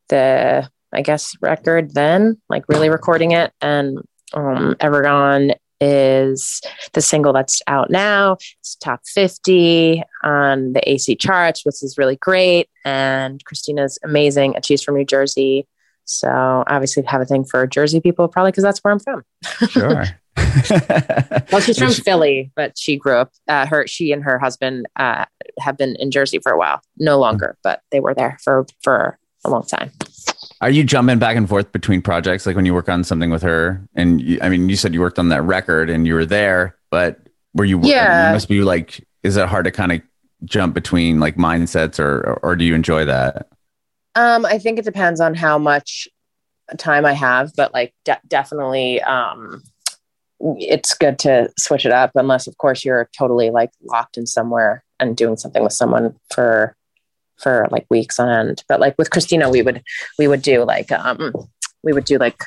the 0.09 0.69
I 0.93 1.01
guess 1.01 1.35
record 1.41 1.93
then 1.93 2.37
like 2.49 2.63
really 2.67 2.89
recording 2.89 3.31
it 3.31 3.53
and 3.61 3.99
um 4.33 4.75
Evergone 4.79 5.53
is 5.81 6.61
the 6.93 7.01
single 7.01 7.33
that's 7.33 7.61
out 7.67 7.89
now. 7.89 8.33
It's 8.59 8.75
top 8.75 9.01
50 9.05 10.03
on 10.23 10.73
the 10.73 10.89
AC 10.89 11.15
charts, 11.15 11.65
which 11.65 11.81
is 11.83 11.97
really 11.97 12.17
great. 12.17 12.69
And 12.85 13.43
Christina's 13.45 13.97
amazing. 14.03 14.55
And 14.55 14.65
she's 14.65 14.83
from 14.83 14.95
New 14.95 15.05
Jersey. 15.05 15.67
So 16.05 16.63
obviously 16.67 17.03
have 17.03 17.21
a 17.21 17.25
thing 17.25 17.45
for 17.45 17.65
Jersey 17.67 18.01
people, 18.01 18.27
probably 18.27 18.51
because 18.51 18.63
that's 18.63 18.79
where 18.79 18.91
I'm 18.91 18.99
from. 18.99 19.23
Sure. 19.69 20.05
Well, 21.51 21.61
she's 21.61 21.79
from 21.79 21.91
Philly, 21.91 22.51
but 22.55 22.77
she 22.77 22.95
grew 22.95 23.15
up, 23.15 23.31
uh, 23.47 23.65
her, 23.65 23.87
she 23.87 24.11
and 24.11 24.23
her 24.23 24.37
husband 24.37 24.87
uh, 24.95 25.25
have 25.59 25.77
been 25.77 25.95
in 25.95 26.11
Jersey 26.11 26.39
for 26.39 26.51
a 26.51 26.57
while. 26.57 26.81
No 26.97 27.19
longer, 27.19 27.57
but 27.63 27.81
they 27.91 27.99
were 27.99 28.13
there 28.13 28.37
for, 28.43 28.67
for 28.83 29.17
a 29.43 29.49
long 29.49 29.63
time. 29.63 29.91
Are 30.61 30.69
you 30.69 30.83
jumping 30.83 31.19
back 31.19 31.37
and 31.37 31.47
forth 31.47 31.71
between 31.71 32.01
projects 32.01 32.45
like 32.45 32.55
when 32.55 32.65
you 32.65 32.73
work 32.73 32.89
on 32.89 33.03
something 33.03 33.29
with 33.29 33.41
her? 33.43 33.81
And 33.95 34.21
you, 34.21 34.39
I 34.41 34.49
mean, 34.49 34.67
you 34.67 34.75
said 34.75 34.93
you 34.93 34.99
worked 34.99 35.19
on 35.19 35.29
that 35.29 35.41
record 35.43 35.89
and 35.89 36.05
you 36.05 36.13
were 36.13 36.25
there, 36.25 36.75
but 36.89 37.19
were 37.53 37.65
you? 37.65 37.79
Yeah. 37.81 38.27
You 38.27 38.33
must 38.33 38.49
be 38.49 38.61
like, 38.61 39.05
is 39.23 39.37
it 39.37 39.47
hard 39.47 39.65
to 39.65 39.71
kind 39.71 39.93
of 39.93 40.01
jump 40.45 40.73
between 40.73 41.19
like 41.19 41.35
mindsets, 41.35 41.99
or 41.99 42.39
or 42.43 42.55
do 42.55 42.65
you 42.65 42.75
enjoy 42.75 43.05
that? 43.05 43.47
Um, 44.15 44.45
I 44.45 44.57
think 44.57 44.79
it 44.79 44.85
depends 44.85 45.21
on 45.21 45.33
how 45.33 45.57
much 45.57 46.07
time 46.77 47.05
I 47.05 47.13
have, 47.13 47.51
but 47.55 47.73
like 47.73 47.93
de- 48.05 48.19
definitely, 48.27 49.01
um, 49.01 49.63
it's 50.39 50.93
good 50.93 51.19
to 51.19 51.49
switch 51.57 51.85
it 51.85 51.91
up 51.91 52.11
unless, 52.15 52.47
of 52.47 52.57
course, 52.57 52.83
you're 52.83 53.09
totally 53.17 53.49
like 53.49 53.71
locked 53.83 54.17
in 54.17 54.25
somewhere 54.25 54.83
and 54.99 55.15
doing 55.15 55.37
something 55.37 55.63
with 55.63 55.73
someone 55.73 56.15
for 56.33 56.75
for 57.41 57.67
like 57.71 57.85
weeks 57.89 58.19
on 58.19 58.29
end. 58.29 58.63
But 58.67 58.79
like 58.79 58.95
with 58.97 59.09
Christina, 59.11 59.49
we 59.49 59.61
would 59.61 59.81
we 60.17 60.27
would 60.27 60.41
do 60.41 60.63
like 60.65 60.91
um 60.91 61.33
we 61.83 61.93
would 61.93 62.05
do 62.05 62.17
like 62.17 62.43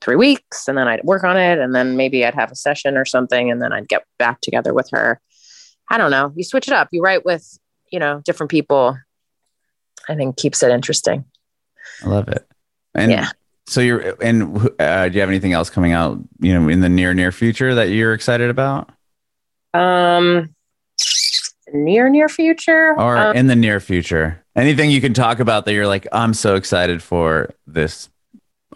three 0.00 0.16
weeks 0.16 0.68
and 0.68 0.76
then 0.76 0.86
I'd 0.86 1.02
work 1.04 1.24
on 1.24 1.36
it 1.38 1.58
and 1.58 1.74
then 1.74 1.96
maybe 1.96 2.24
I'd 2.26 2.34
have 2.34 2.52
a 2.52 2.56
session 2.56 2.96
or 2.96 3.04
something 3.06 3.50
and 3.50 3.62
then 3.62 3.72
I'd 3.72 3.88
get 3.88 4.04
back 4.18 4.40
together 4.42 4.74
with 4.74 4.88
her. 4.92 5.18
I 5.90 5.96
don't 5.96 6.10
know. 6.10 6.32
You 6.36 6.44
switch 6.44 6.68
it 6.68 6.74
up. 6.74 6.88
You 6.92 7.00
write 7.02 7.24
with, 7.24 7.58
you 7.90 7.98
know, 7.98 8.20
different 8.24 8.50
people. 8.50 8.98
I 10.08 10.14
think 10.14 10.36
keeps 10.36 10.62
it 10.62 10.70
interesting. 10.70 11.24
I 12.04 12.08
love 12.08 12.28
it. 12.28 12.46
And 12.94 13.10
Yeah. 13.12 13.28
so 13.66 13.80
you're, 13.80 14.14
and 14.22 14.70
uh, 14.78 15.08
do 15.08 15.14
you 15.14 15.20
have 15.20 15.30
anything 15.30 15.54
else 15.54 15.70
coming 15.70 15.92
out, 15.92 16.18
you 16.40 16.52
know, 16.52 16.68
in 16.68 16.80
the 16.80 16.88
near, 16.90 17.14
near 17.14 17.32
future 17.32 17.74
that 17.74 17.88
you're 17.88 18.12
excited 18.12 18.50
about 18.50 18.90
Um 19.72 20.53
near 21.72 22.08
near 22.08 22.28
future. 22.28 22.94
or 22.98 23.16
um, 23.16 23.36
in 23.36 23.46
the 23.46 23.56
near 23.56 23.80
future? 23.80 24.44
Anything 24.56 24.90
you 24.90 25.00
can 25.00 25.14
talk 25.14 25.40
about 25.40 25.64
that 25.64 25.72
you're 25.72 25.86
like, 25.86 26.06
I'm 26.12 26.34
so 26.34 26.54
excited 26.54 27.02
for 27.02 27.50
this 27.66 28.08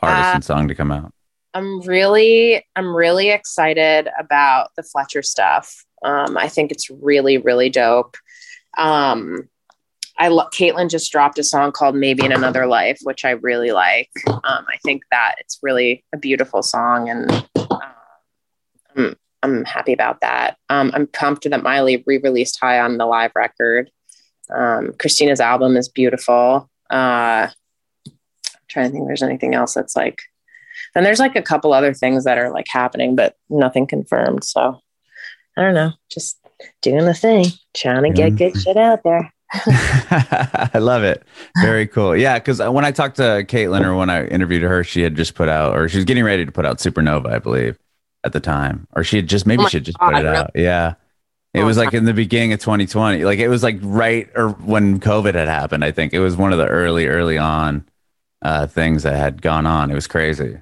artist 0.02 0.28
Uh, 0.28 0.34
and 0.34 0.44
song 0.44 0.68
to 0.68 0.74
come 0.74 0.90
out. 0.90 1.12
I'm 1.54 1.80
really, 1.82 2.64
I'm 2.76 2.94
really 2.94 3.30
excited 3.30 4.08
about 4.18 4.70
the 4.76 4.82
Fletcher 4.82 5.22
stuff. 5.22 5.84
Um, 6.04 6.36
I 6.36 6.48
think 6.48 6.70
it's 6.70 6.90
really, 6.90 7.38
really 7.38 7.70
dope. 7.70 8.16
Um, 8.76 9.48
I 10.18 10.28
love 10.28 10.50
Caitlyn 10.50 10.90
just 10.90 11.10
dropped 11.12 11.38
a 11.38 11.44
song 11.44 11.70
called 11.72 11.94
"Maybe 11.94 12.24
in 12.24 12.32
Another 12.32 12.66
Life," 12.66 12.98
which 13.04 13.24
I 13.24 13.30
really 13.30 13.70
like. 13.70 14.10
Um, 14.26 14.40
I 14.44 14.76
think 14.84 15.02
that 15.12 15.36
it's 15.38 15.58
really 15.62 16.04
a 16.12 16.16
beautiful 16.16 16.62
song, 16.62 17.08
and 17.08 17.30
uh, 17.56 19.12
I'm, 19.42 19.58
I'm 19.58 19.64
happy 19.64 19.92
about 19.92 20.20
that. 20.20 20.56
Um, 20.68 20.90
I'm 20.94 21.06
pumped 21.06 21.48
that 21.48 21.62
Miley 21.62 22.02
re-released 22.06 22.58
"High" 22.60 22.80
on 22.80 22.98
the 22.98 23.06
live 23.06 23.32
record. 23.34 23.90
Um, 24.50 24.92
Christina's 24.98 25.40
album 25.40 25.76
is 25.76 25.88
beautiful. 25.88 26.70
Uh, 26.90 27.48
trying 28.68 28.86
to 28.86 28.92
think 28.92 29.02
if 29.02 29.08
there's 29.08 29.22
anything 29.22 29.54
else 29.54 29.74
that's 29.74 29.96
like 29.96 30.22
and 30.94 31.04
there's 31.04 31.18
like 31.18 31.36
a 31.36 31.42
couple 31.42 31.72
other 31.72 31.94
things 31.94 32.24
that 32.24 32.38
are 32.38 32.50
like 32.50 32.66
happening 32.68 33.16
but 33.16 33.36
nothing 33.48 33.86
confirmed 33.86 34.44
so 34.44 34.78
i 35.56 35.62
don't 35.62 35.74
know 35.74 35.92
just 36.10 36.38
doing 36.82 37.04
the 37.04 37.14
thing 37.14 37.46
trying 37.74 38.02
to 38.02 38.10
get 38.10 38.36
good 38.36 38.56
shit 38.60 38.76
out 38.76 39.02
there 39.04 39.32
I 39.54 40.78
love 40.78 41.04
it. 41.04 41.22
Very 41.62 41.86
cool. 41.86 42.14
Yeah, 42.14 42.38
because 42.38 42.60
when 42.60 42.84
I 42.84 42.90
talked 42.90 43.16
to 43.16 43.44
Caitlyn 43.48 43.82
or 43.82 43.94
when 43.94 44.10
I 44.10 44.26
interviewed 44.26 44.62
her, 44.62 44.84
she 44.84 45.00
had 45.00 45.16
just 45.16 45.34
put 45.34 45.48
out, 45.48 45.74
or 45.74 45.88
she's 45.88 46.04
getting 46.04 46.22
ready 46.22 46.44
to 46.44 46.52
put 46.52 46.66
out 46.66 46.76
Supernova, 46.76 47.32
I 47.32 47.38
believe, 47.38 47.78
at 48.24 48.32
the 48.32 48.40
time, 48.40 48.86
or 48.94 49.04
she 49.04 49.16
had 49.16 49.28
just 49.28 49.46
maybe 49.46 49.64
Oh 49.64 49.66
she 49.66 49.78
had 49.78 49.84
just 49.84 50.00
God, 50.00 50.04
put 50.04 50.16
it 50.16 50.26
really? 50.26 50.26
out. 50.26 50.50
Yeah, 50.54 50.94
it 51.54 51.62
Oh, 51.62 51.64
was 51.64 51.78
like 51.78 51.94
in 51.94 52.04
the 52.06 52.14
beginning 52.14 52.52
of 52.54 52.60
2020, 52.60 53.24
like 53.24 53.40
it 53.40 53.48
was 53.48 53.62
like 53.62 53.78
right 53.82 54.28
or 54.36 54.50
when 54.50 55.00
COVID 55.00 55.34
had 55.34 55.48
happened. 55.48 55.84
I 55.84 55.92
think 55.92 56.14
it 56.14 56.20
was 56.20 56.36
one 56.36 56.52
of 56.52 56.58
the 56.58 56.68
early, 56.68 57.06
early 57.08 57.38
on 57.38 57.86
uh, 58.42 58.66
things 58.68 59.04
that 59.04 59.16
had 59.16 59.42
gone 59.42 59.66
on. 59.66 59.90
It 59.90 59.94
was 59.96 60.08
crazy. 60.08 60.60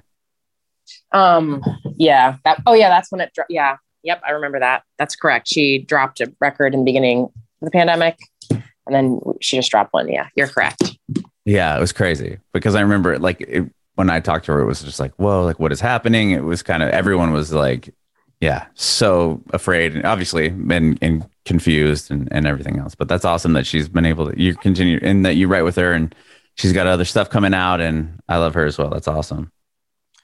um 1.11 1.63
yeah 1.97 2.35
that 2.43 2.61
oh 2.65 2.73
yeah 2.73 2.89
that's 2.89 3.11
when 3.11 3.21
it 3.21 3.31
dro- 3.33 3.45
yeah 3.49 3.77
yep 4.03 4.21
i 4.25 4.31
remember 4.31 4.59
that 4.59 4.83
that's 4.97 5.15
correct 5.15 5.47
she 5.47 5.79
dropped 5.79 6.19
a 6.21 6.31
record 6.39 6.73
in 6.73 6.81
the 6.81 6.85
beginning 6.85 7.23
of 7.23 7.31
the 7.61 7.71
pandemic 7.71 8.17
and 8.51 8.61
then 8.95 9.19
she 9.41 9.57
just 9.57 9.71
dropped 9.71 9.93
one 9.93 10.07
yeah 10.09 10.27
you're 10.35 10.47
correct 10.47 10.97
Yeah, 11.45 11.77
it 11.77 11.79
was 11.79 11.93
crazy 11.93 12.39
because 12.53 12.75
I 12.75 12.81
remember 12.81 13.13
it, 13.13 13.21
like 13.21 13.41
it, 13.41 13.71
when 13.97 14.09
I 14.11 14.19
talked 14.19 14.45
to 14.45 14.51
her, 14.53 14.61
it 14.61 14.65
was 14.65 14.81
just 14.83 14.99
like, 14.99 15.13
whoa, 15.15 15.43
like 15.43 15.59
what 15.59 15.71
is 15.71 15.81
happening? 15.81 16.31
It 16.31 16.43
was 16.43 16.61
kind 16.61 16.83
of 16.83 16.89
everyone 16.89 17.31
was 17.33 17.51
like, 17.51 17.93
yeah, 18.39 18.67
so 18.75 19.41
afraid 19.51 19.95
and 19.95 20.05
obviously 20.05 20.47
and, 20.49 20.99
and 21.01 21.27
confused 21.45 22.11
and, 22.11 22.27
and 22.31 22.45
everything 22.45 22.77
else. 22.77 22.93
But 22.93 23.07
that's 23.07 23.25
awesome 23.25 23.53
that 23.53 23.65
she's 23.65 23.89
been 23.89 24.05
able 24.05 24.31
to 24.31 24.39
you 24.39 24.55
continue 24.55 24.99
and 25.01 25.25
that 25.25 25.35
you 25.35 25.47
write 25.47 25.63
with 25.63 25.75
her 25.77 25.93
and 25.93 26.13
she's 26.55 26.73
got 26.73 26.85
other 26.85 27.05
stuff 27.05 27.31
coming 27.31 27.55
out 27.55 27.81
and 27.81 28.19
I 28.29 28.37
love 28.37 28.53
her 28.53 28.65
as 28.65 28.77
well. 28.77 28.91
That's 28.91 29.07
awesome. 29.07 29.51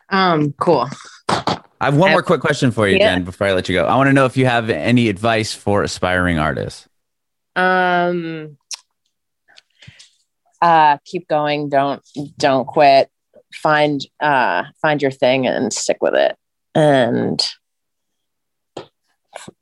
um 0.09 0.53
cool 0.59 0.87
I 1.29 1.87
have 1.87 1.97
one 1.97 2.11
more 2.11 2.21
quick 2.21 2.39
question 2.41 2.69
for 2.71 2.87
you, 2.87 2.97
Yeah. 2.97 3.15
Jen, 3.15 3.23
before 3.23 3.47
I 3.47 3.53
let 3.53 3.67
you 3.67 3.75
go. 3.75 3.85
I 3.85 3.95
want 3.95 4.07
to 4.07 4.13
know 4.13 4.25
if 4.25 4.37
you 4.37 4.45
have 4.45 4.69
any 4.69 5.09
advice 5.09 5.53
for 5.53 5.81
aspiring 5.81 6.37
artists. 6.37 6.87
um 7.55 8.57
uh 10.61 10.97
keep 11.05 11.27
going 11.27 11.69
don't 11.69 12.01
don't 12.37 12.65
quit 12.67 13.09
find 13.53 14.05
uh 14.19 14.63
find 14.81 15.01
your 15.01 15.11
thing 15.11 15.47
and 15.47 15.71
stick 15.71 15.97
with 16.01 16.15
it. 16.15 16.35
And 16.75 17.45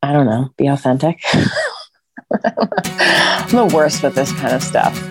i 0.01 0.13
don't 0.13 0.25
know 0.25 0.49
be 0.57 0.67
authentic. 0.67 1.19
I'm 2.43 3.49
the 3.49 3.71
worst 3.73 4.03
with 4.03 4.15
this 4.15 4.31
kind 4.33 4.53
of 4.53 4.63
stuff 4.63 5.10